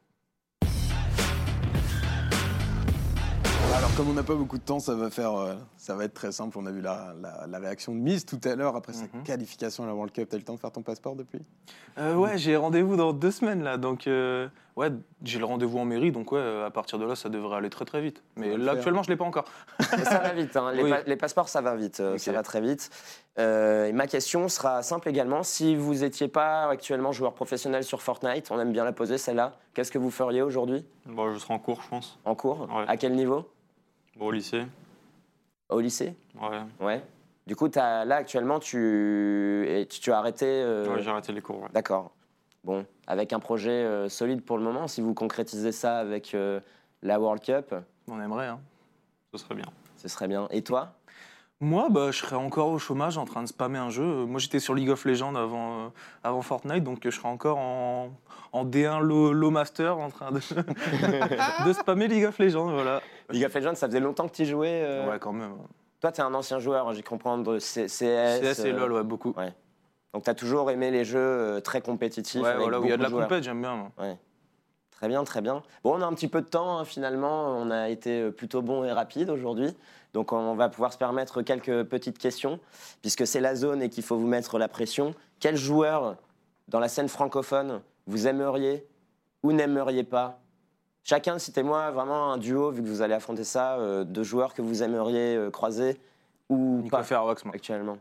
Alors 3.76 3.94
comme 3.96 4.08
on 4.08 4.12
n'a 4.12 4.22
pas 4.22 4.37
beaucoup 4.37 4.56
de 4.56 4.62
temps, 4.62 4.78
ça 4.78 4.94
va 4.94 5.10
faire, 5.10 5.34
euh, 5.34 5.54
ça 5.76 5.94
va 5.96 6.04
être 6.04 6.14
très 6.14 6.30
simple. 6.30 6.56
On 6.58 6.66
a 6.66 6.70
vu 6.70 6.80
la, 6.80 7.12
la- 7.20 7.46
la 7.48 7.58
réaction 7.58 7.92
de 7.92 7.98
Mise 7.98 8.24
tout 8.24 8.38
à 8.44 8.54
l'heure 8.54 8.76
après 8.76 8.92
sa 8.92 9.04
Mhm. 9.04 9.24
qualification 9.24 9.82
à 9.82 9.87
la 9.88 9.94
World 9.94 10.12
Cup. 10.12 10.28
T'as 10.30 10.37
eu 10.37 10.40
le 10.40 10.44
temps 10.44 10.54
de 10.54 10.60
faire 10.60 10.70
ton 10.70 10.82
passeport 10.82 11.16
depuis? 11.16 11.40
Euh, 11.98 12.14
ouais, 12.14 12.38
j'ai 12.38 12.56
rendez-vous 12.56 12.96
dans 12.96 13.12
deux 13.12 13.30
semaines 13.32 13.62
là, 13.64 13.76
donc 13.76 14.06
euh, 14.06 14.48
ouais, 14.76 14.90
j'ai 15.24 15.38
le 15.40 15.44
rendez-vous 15.44 15.78
en 15.78 15.84
mairie, 15.84 16.12
donc 16.12 16.30
ouais, 16.32 16.62
à 16.64 16.70
partir 16.70 16.98
de 17.00 17.04
là, 17.04 17.16
ça 17.16 17.28
devrait 17.28 17.56
aller 17.56 17.70
très 17.70 17.84
très 17.84 18.00
vite. 18.00 18.22
Mais 18.37 18.56
là, 18.56 18.64
faire. 18.64 18.74
actuellement, 18.74 19.02
je 19.02 19.10
l'ai 19.10 19.16
pas 19.16 19.24
encore. 19.24 19.44
Mais 19.96 20.04
ça 20.04 20.18
va 20.18 20.32
vite, 20.32 20.56
hein. 20.56 20.70
les, 20.72 20.82
Oui. 20.84 20.90
pa- 20.90 21.02
les 21.04 21.16
passeports 21.16 21.48
ça 21.48 21.60
va 21.60 21.74
vite, 21.74 22.00
ça 22.16 22.32
va 22.32 22.42
très 22.44 22.60
vite. 22.60 22.90
Euh, 23.40 23.87
et 23.87 23.92
ma 23.92 24.06
question 24.06 24.48
sera 24.48 24.82
simple 24.84 25.08
également. 25.08 25.42
Si 25.42 25.74
vous 25.74 25.94
n'étiez 25.94 26.28
pas 26.28 26.68
actuellement 26.68 27.10
joueur 27.10 27.34
professionnel 27.34 27.82
sur 27.82 28.02
Fortnite, 28.02 28.50
on 28.52 28.60
aime 28.60 28.72
bien 28.72 28.84
la 28.84 28.92
poser 28.92 29.18
celle-là, 29.18 29.54
qu'est-ce 29.74 29.90
que 29.90 29.98
vous 29.98 30.10
feriez 30.12 30.42
aujourd'hui? 30.42 30.87
Bon, 31.06 31.32
je 31.34 31.38
serai 31.38 31.54
en 31.54 31.58
cours, 31.58 31.82
je 31.82 31.88
pense. 31.88 32.18
en 32.24 32.34
cours? 32.37 32.68
Ouais. 32.72 32.84
À 32.87 32.96
quel 32.96 33.14
niveau? 33.14 33.48
Bon, 34.16 34.27
au 34.27 34.31
lycée. 34.31 34.64
Au 35.68 35.81
lycée 35.81 36.14
Ouais. 36.40 36.61
Ouais. 36.81 37.03
Du 37.46 37.57
coup, 37.57 37.68
t'as- 37.68 38.05
là 38.05 38.16
actuellement, 38.16 38.59
tu, 38.59 39.66
et 39.68 39.87
tu, 39.87 40.00
tu 40.00 40.12
as 40.12 40.18
arrêté. 40.18 40.46
euh, 40.46 40.87
Ouais, 40.88 41.03
j'ai 41.03 41.11
arrêté 41.11 41.33
les 41.33 41.40
cours. 41.42 41.62
ouais. 41.62 41.68
D'accord. 41.72 42.12
Bon, 42.62 42.87
avec 43.07 43.33
un 43.35 43.40
projet 43.40 43.70
euh, 43.70 44.09
solide 44.09 44.42
pour 44.42 44.57
le 44.57 44.64
moment, 44.64 44.88
si 44.88 45.03
vous 45.03 45.12
concrétisez 45.12 45.72
ça 45.72 45.98
avec 45.98 46.35
euh, 46.35 46.61
la 47.03 47.20
World 47.20 47.42
Cup, 47.42 47.74
On 48.09 48.20
aimerait. 48.20 48.46
Hein. 48.46 48.61
Ce 49.33 49.38
serait 49.38 49.55
bien. 49.55 49.66
ce 49.96 50.09
serait 50.09 50.29
bien. 50.29 50.48
Et 50.50 50.62
toi? 50.62 50.94
Moi, 51.61 51.88
bah, 51.90 52.11
je 52.11 52.18
serais 52.18 52.37
encore 52.37 52.68
au 52.68 52.79
chômage 52.79 53.18
en 53.18 53.24
train 53.27 53.42
de 53.42 53.48
spammer 53.48 53.79
un 53.79 53.90
jeu. 53.90 54.24
Moi, 54.27 54.40
j'étais 54.40 54.61
sur 54.61 54.74
League 54.74 54.88
of 54.90 55.05
Legends 55.05 55.35
avant, 55.35 55.85
euh, 55.85 55.88
avant 56.22 56.40
Fortnite, 56.42 56.83
donc 56.85 57.00
je 57.05 57.11
serais 57.11 57.29
encore 57.29 57.59
en, 57.59 58.11
en 58.53 58.64
D1 58.64 59.00
low, 59.00 59.33
low 59.33 59.50
master 59.50 59.98
en 59.98 60.09
train 60.11 60.31
de, 60.33 60.38
de 61.66 61.72
spammer 61.74 62.09
League 62.09 62.24
of 62.24 62.38
Legends. 62.38 62.70
Voilà. 62.70 63.03
League 63.30 63.44
of 63.44 63.54
Legends, 63.54 63.74
ça 63.74 63.87
faisait 63.87 64.00
longtemps 64.00 64.28
que 64.28 64.34
tu 64.34 64.42
y 64.42 64.46
jouais. 64.46 64.82
euh, 64.84 65.08
Ouais, 65.10 65.18
quand 65.18 65.32
même. 65.32 65.54
Toi, 66.00 66.12
tu 66.12 66.20
es 66.20 66.24
un 66.24 66.34
ancien 66.34 66.58
joueur, 66.58 66.92
j'ai 66.92 67.02
compris, 67.02 67.30
de 67.42 67.58
CS. 67.58 67.87
CS 67.87 68.58
et 68.64 68.72
euh, 68.72 68.76
LoL, 68.78 68.92
ouais, 68.92 69.02
beaucoup. 69.02 69.32
ouais. 69.37 69.52
Donc, 70.12 70.24
tu 70.24 70.30
as 70.30 70.34
toujours 70.34 70.70
aimé 70.70 70.90
les 70.90 71.04
jeux 71.04 71.18
euh, 71.18 71.60
très 71.60 71.80
compétitifs. 71.80 72.40
Ouais, 72.42 72.48
avec 72.50 72.60
voilà, 72.62 72.80
où 72.80 72.84
il 72.84 72.90
y 72.90 72.92
a 72.92 72.96
de 72.96 73.02
la 73.02 73.10
compète, 73.10 73.42
j'aime 73.44 73.60
bien. 73.60 73.74
moi. 73.74 73.90
Très 74.90 75.08
bien, 75.08 75.24
très 75.24 75.40
bien. 75.40 75.62
Bon, 75.82 75.98
on 75.98 76.00
a 76.02 76.06
un 76.06 76.12
petit 76.14 76.28
peu 76.28 76.40
de 76.40 76.46
temps 76.46 76.78
hein, 76.78 76.84
finalement. 76.84 77.48
On 77.58 77.70
a 77.70 77.88
été 77.88 78.20
euh, 78.22 78.30
plutôt 78.30 78.62
bon 78.62 78.84
et 78.84 78.92
rapide 78.92 79.28
aujourd'hui. 79.30 79.74
Donc, 80.12 80.32
on 80.32 80.54
va 80.54 80.68
pouvoir 80.68 80.92
se 80.92 80.98
permettre 80.98 81.42
quelques 81.42 81.82
petites 81.84 82.18
questions, 82.18 82.60
puisque 83.02 83.26
c'est 83.26 83.40
la 83.40 83.56
zone 83.56 83.82
et 83.82 83.88
qu'il 83.90 84.04
faut 84.04 84.16
vous 84.16 84.26
mettre 84.28 84.58
la 84.58 84.68
pression. 84.68 85.14
Quel 85.40 85.56
joueur 85.56 86.16
dans 86.68 86.78
la 86.78 86.88
scène 86.88 87.08
francophone 87.08 87.82
vous 88.06 88.28
aimeriez 88.28 88.87
ou 89.42 89.50
n'aimeriez 89.52 90.04
pas 90.04 90.38
Chacun, 91.04 91.38
citez-moi 91.38 91.90
vraiment 91.90 92.32
un 92.32 92.38
duo, 92.38 92.70
vu 92.70 92.82
que 92.82 92.88
vous 92.88 93.02
allez 93.02 93.12
affronter 93.14 93.44
ça, 93.44 93.74
euh, 93.74 94.04
de 94.04 94.22
joueurs 94.22 94.54
que 94.54 94.62
vous 94.62 94.82
aimeriez 94.82 95.36
euh, 95.36 95.50
croiser 95.50 96.00
ou 96.48 96.80
Nico 96.82 96.96
pas 96.96 97.02
Fairwax, 97.02 97.44
moi. 97.44 97.54
actuellement. 97.54 97.98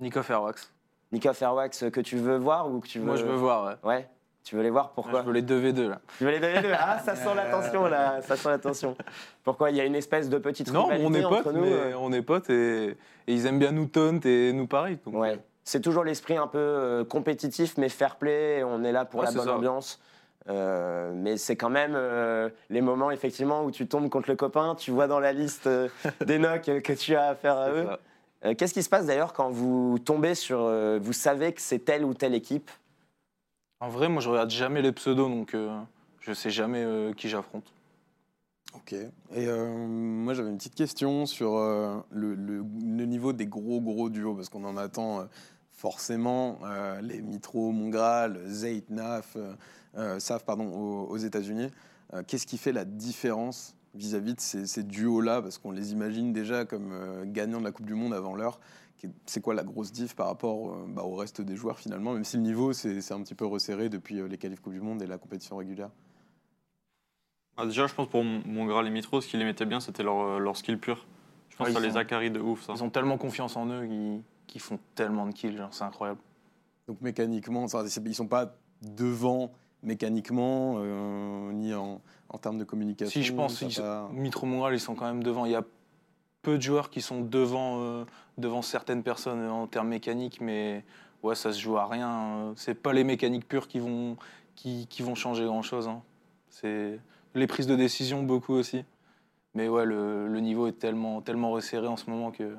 Nico 0.00 0.22
Fairwax. 0.22 0.72
Nico 1.12 1.32
Fairwax, 1.34 1.84
que 1.90 2.00
tu 2.00 2.16
veux 2.16 2.38
voir 2.38 2.70
ou 2.70 2.80
que 2.80 2.88
tu 2.88 2.98
veux. 3.00 3.04
Moi, 3.04 3.16
je 3.16 3.24
veux 3.24 3.34
voir, 3.36 3.66
ouais. 3.84 3.90
Ouais, 3.90 4.08
tu 4.44 4.56
veux 4.56 4.62
les 4.62 4.70
voir 4.70 4.92
pourquoi? 4.92 5.20
Je 5.20 5.26
veux 5.26 5.32
les 5.34 5.42
2v2, 5.42 5.88
là. 5.90 6.00
Tu 6.16 6.24
veux 6.24 6.30
les 6.30 6.40
donner 6.40 6.62
deux? 6.62 6.72
Ah, 6.78 6.98
ça 7.04 7.14
sent 7.14 7.32
la 7.36 7.50
tension 7.50 7.86
là, 7.86 8.22
ça 8.22 8.34
sent 8.36 8.48
la 8.48 8.58
tension. 8.58 8.96
Pourquoi? 9.44 9.70
Il 9.70 9.76
y 9.76 9.80
a 9.82 9.84
une 9.84 9.94
espèce 9.94 10.30
de 10.30 10.38
petite 10.38 10.72
Non, 10.72 10.84
rivalité 10.86 11.06
on 11.06 11.14
est 11.14 11.24
entre 11.26 11.42
potes, 11.42 11.54
nous 11.54 11.60
mais 11.60 11.72
euh. 11.72 11.98
on 11.98 12.12
est 12.14 12.22
potes 12.22 12.48
et, 12.48 12.86
et 12.88 12.96
ils 13.26 13.44
aiment 13.46 13.58
bien 13.58 13.72
nous 13.72 13.86
taunt 13.86 14.20
et 14.24 14.52
nous 14.54 14.66
pareil. 14.66 14.98
donc, 15.04 15.14
Ouais. 15.14 15.38
C'est 15.64 15.80
toujours 15.80 16.02
l'esprit 16.02 16.36
un 16.38 16.48
peu 16.48 16.58
euh, 16.58 17.04
compétitif, 17.04 17.76
mais 17.76 17.88
fair 17.90 18.16
play. 18.16 18.64
On 18.64 18.82
est 18.84 18.90
là 18.90 19.04
pour 19.04 19.20
Ouais, 19.20 19.26
la 19.26 19.32
bonne 19.32 19.44
ça. 19.44 19.54
ambiance. 19.54 20.00
Euh, 20.48 21.12
mais 21.14 21.36
c'est 21.36 21.54
quand 21.56 21.70
même 21.70 21.92
euh, 21.94 22.48
les 22.68 22.80
moments 22.80 23.10
effectivement 23.12 23.64
où 23.64 23.70
tu 23.70 23.86
tombes 23.86 24.08
contre 24.08 24.28
le 24.28 24.36
copain, 24.36 24.74
tu 24.74 24.90
vois 24.90 25.06
dans 25.06 25.20
la 25.20 25.32
liste 25.32 25.68
euh, 25.68 25.88
des 26.26 26.38
knocks 26.38 26.64
que 26.82 26.92
tu 26.94 27.14
as 27.14 27.28
à 27.28 27.34
faire 27.34 27.56
à 27.56 27.70
eux. 27.70 27.86
Euh, 28.44 28.54
Qu'est-ce 28.56 28.74
qui 28.74 28.82
se 28.82 28.88
passe 28.88 29.06
d'ailleurs 29.06 29.32
quand 29.34 29.50
vous 29.50 30.00
tombez 30.04 30.34
sur, 30.34 30.60
euh, 30.62 30.98
vous 31.00 31.12
savez 31.12 31.52
que 31.52 31.60
c'est 31.60 31.78
telle 31.84 32.04
ou 32.04 32.12
telle 32.12 32.34
équipe? 32.34 32.70
En 33.78 33.88
vrai, 33.88 34.08
moi, 34.08 34.20
je 34.20 34.28
regarde 34.30 34.50
jamais 34.50 34.82
les 34.82 34.90
pseudos, 34.92 35.28
donc 35.28 35.54
euh, 35.54 35.76
je 36.20 36.32
sais 36.32 36.50
jamais 36.50 36.82
euh, 36.82 37.12
qui 37.12 37.28
j'affronte. 37.28 37.72
Ok. 38.74 38.94
Et 38.94 39.10
euh, 39.46 39.68
moi, 39.86 40.34
j'avais 40.34 40.48
une 40.50 40.56
petite 40.56 40.74
question 40.74 41.26
sur 41.26 41.56
euh, 41.56 41.98
le, 42.10 42.34
le- 42.34 42.64
le 42.64 43.04
niveau 43.06 43.32
des 43.32 43.46
gros, 43.46 43.80
gros 43.80 44.08
duos, 44.08 44.34
parce 44.34 44.48
qu'on 44.48 44.64
en 44.64 44.76
attend 44.76 45.20
euh, 45.20 45.24
forcément 45.82 46.60
euh, 46.62 47.00
les 47.00 47.20
Mitro, 47.20 47.72
Mongral, 47.72 48.38
Zayt, 48.46 48.88
Naf, 48.88 49.34
euh, 49.34 49.52
euh, 49.96 50.20
Saf, 50.20 50.44
pardon, 50.44 50.68
aux, 50.68 51.08
aux 51.08 51.16
États-Unis. 51.16 51.70
Euh, 52.14 52.22
Qu'est-ce 52.24 52.46
qui 52.46 52.56
fait 52.56 52.70
la 52.70 52.84
différence 52.84 53.74
vis-à-vis 53.94 54.34
de 54.34 54.40
ces, 54.40 54.68
ces 54.68 54.84
duos-là? 54.84 55.42
Parce 55.42 55.58
qu'on 55.58 55.72
les 55.72 55.90
imagine 55.90 56.32
déjà 56.32 56.64
comme 56.64 56.92
euh, 56.92 57.24
gagnants 57.26 57.58
de 57.58 57.64
la 57.64 57.72
Coupe 57.72 57.86
du 57.86 57.94
Monde 57.96 58.14
avant 58.14 58.36
l'heure. 58.36 58.60
C'est 59.26 59.40
quoi 59.40 59.54
la 59.54 59.64
grosse 59.64 59.90
diff 59.90 60.14
par 60.14 60.28
rapport 60.28 60.70
euh, 60.70 60.86
bah, 60.86 61.02
au 61.02 61.16
reste 61.16 61.40
des 61.40 61.56
joueurs 61.56 61.80
finalement, 61.80 62.12
même 62.12 62.22
si 62.22 62.36
le 62.36 62.44
niveau 62.44 62.72
c'est 62.72 63.00
c'est 63.00 63.14
un 63.14 63.20
petit 63.24 63.34
peu 63.34 63.44
resserré 63.44 63.88
depuis 63.88 64.20
euh, 64.20 64.28
les 64.28 64.38
qualifs 64.38 64.60
Coupe 64.60 64.74
du 64.74 64.80
Monde 64.80 65.02
et 65.02 65.08
la 65.08 65.18
compétition 65.18 65.56
régulière 65.56 65.90
Ah, 67.56 67.66
déjà, 67.66 67.88
je 67.88 67.94
pense 67.94 68.08
pour 68.08 68.22
mon 68.22 68.40
mon 68.46 68.66
Graal 68.66 68.86
et 68.86 68.90
Mitro, 68.90 69.20
ce 69.20 69.26
qui 69.26 69.36
les 69.36 69.44
mettait 69.44 69.66
bien, 69.66 69.80
c'était 69.80 70.04
leur, 70.04 70.38
leur 70.38 70.56
skill 70.56 70.78
pur. 70.78 71.04
Je 71.50 71.56
pense 71.56 71.66
Ouais, 71.66 71.74
que 71.74 71.80
ça 71.80 71.84
les 71.84 71.96
accarie 71.96 72.30
de 72.30 72.38
ouf, 72.38 72.62
ça. 72.62 72.72
Ils 72.76 72.84
ont 72.84 72.90
tellement 72.90 73.18
confiance 73.18 73.56
en 73.56 73.66
eux 73.66 73.84
qu'ils 73.86 74.22
qu'ils 74.52 74.60
font 74.60 74.78
tellement 74.94 75.26
de 75.26 75.32
kills, 75.32 75.66
c'est 75.70 75.82
incroyable. 75.84 76.20
Donc 76.86 77.00
mécaniquement, 77.00 77.66
ils 78.04 78.14
sont 78.14 78.26
pas 78.26 78.54
devant 78.82 79.50
mécaniquement, 79.82 80.74
euh, 80.78 81.52
ni 81.52 81.74
en, 81.74 82.00
en 82.28 82.38
termes 82.38 82.58
de 82.58 82.64
communication. 82.64 83.10
Si 83.20 83.24
je 83.26 83.32
pense, 83.32 83.54
sont- 83.66 83.82
va- 83.82 84.08
Mitro 84.12 84.46
Montréal, 84.46 84.74
ils 84.76 84.80
sont 84.80 84.94
quand 84.94 85.06
même 85.06 85.22
devant. 85.22 85.44
Il 85.46 85.52
y 85.52 85.56
a 85.56 85.64
peu 86.42 86.56
de 86.58 86.62
joueurs 86.62 86.90
qui 86.90 87.00
sont 87.00 87.20
devant, 87.22 87.80
euh, 87.80 88.04
devant 88.38 88.62
certaines 88.62 89.02
personnes 89.02 89.44
en 89.48 89.66
termes 89.66 89.88
mécaniques, 89.88 90.40
mais 90.40 90.84
ouais, 91.22 91.34
ça 91.34 91.52
se 91.52 91.60
joue 91.60 91.78
à 91.78 91.86
rien. 91.86 92.52
C'est 92.56 92.74
pas 92.74 92.92
les 92.92 93.04
mécaniques 93.04 93.48
pures 93.48 93.68
qui 93.68 93.78
vont, 93.78 94.16
qui, 94.54 94.86
qui 94.88 95.02
vont 95.02 95.14
changer 95.14 95.44
grand-chose. 95.44 95.88
hein. 95.88 96.02
C'est 96.50 97.00
les 97.34 97.46
prises 97.46 97.66
de 97.66 97.76
décision 97.76 98.22
beaucoup 98.22 98.52
aussi. 98.54 98.84
Mais 99.54 99.68
ouais, 99.68 99.84
le, 99.84 100.28
le 100.28 100.40
niveau 100.40 100.66
est 100.66 100.78
tellement, 100.78 101.20
tellement 101.22 101.50
resserré 101.50 101.86
en 101.86 101.96
ce 101.96 102.08
moment 102.10 102.30
que 102.30 102.56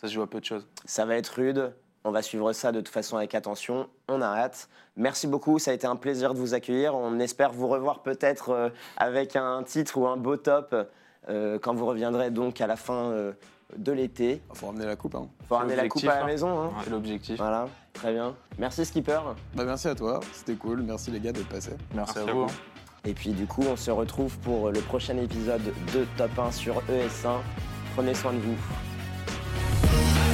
ça 0.00 0.08
se 0.08 0.12
joue 0.14 0.22
à 0.22 0.26
peu 0.28 0.40
de 0.40 0.44
choses. 0.44 0.66
Ça 0.84 1.04
va 1.04 1.16
être 1.16 1.28
rude. 1.28 1.72
On 2.04 2.10
va 2.12 2.22
suivre 2.22 2.52
ça 2.52 2.72
de 2.72 2.80
toute 2.80 2.88
façon 2.94 3.16
avec 3.16 3.34
attention. 3.34 3.88
On 4.08 4.20
arrête. 4.22 4.68
Merci 4.96 5.26
beaucoup. 5.26 5.58
Ça 5.58 5.72
a 5.72 5.74
été 5.74 5.86
un 5.86 5.96
plaisir 5.96 6.32
de 6.32 6.38
vous 6.38 6.54
accueillir. 6.54 6.94
On 6.94 7.18
espère 7.18 7.52
vous 7.52 7.66
revoir 7.68 8.02
peut-être 8.02 8.50
euh, 8.50 8.68
avec 8.96 9.34
un 9.36 9.62
titre 9.64 9.98
ou 9.98 10.06
un 10.06 10.16
beau 10.16 10.36
top 10.36 10.74
euh, 11.28 11.58
quand 11.58 11.74
vous 11.74 11.86
reviendrez 11.86 12.30
donc 12.30 12.60
à 12.60 12.66
la 12.66 12.76
fin 12.76 13.10
euh, 13.10 13.32
de 13.76 13.92
l'été. 13.92 14.40
Il 14.52 14.56
faut 14.56 14.66
ramener 14.68 14.86
la 14.86 14.96
coupe. 14.96 15.16
hein. 15.16 15.28
Faut 15.48 15.56
ramener 15.56 15.76
la 15.76 15.88
coupe 15.88 16.04
à 16.04 16.06
la 16.06 16.22
hein. 16.22 16.26
maison. 16.26 16.62
hein. 16.62 16.70
C'est 16.84 16.90
l'objectif. 16.90 17.36
Voilà, 17.36 17.66
très 17.92 18.12
bien. 18.12 18.34
Merci 18.58 18.86
Skipper. 18.86 19.20
Bah, 19.54 19.64
merci 19.64 19.88
à 19.88 19.94
toi, 19.94 20.20
c'était 20.32 20.54
cool. 20.54 20.82
Merci 20.82 21.10
les 21.10 21.20
gars 21.20 21.32
d'être 21.32 21.48
passés. 21.48 21.76
Merci, 21.94 22.14
Merci 22.14 22.18
à 22.18 22.22
à 22.22 22.34
vous. 22.34 22.40
vous. 22.42 22.46
hein. 22.46 23.04
Et 23.04 23.12
puis 23.12 23.30
du 23.32 23.46
coup, 23.46 23.64
on 23.68 23.76
se 23.76 23.90
retrouve 23.90 24.38
pour 24.38 24.70
le 24.70 24.80
prochain 24.80 25.16
épisode 25.18 25.62
de 25.94 26.06
Top 26.16 26.30
1 26.38 26.52
sur 26.52 26.76
ES1. 26.88 27.38
Prenez 27.94 28.14
soin 28.14 28.32
de 28.32 28.38
vous. 28.38 28.87
Yeah. 29.84 30.27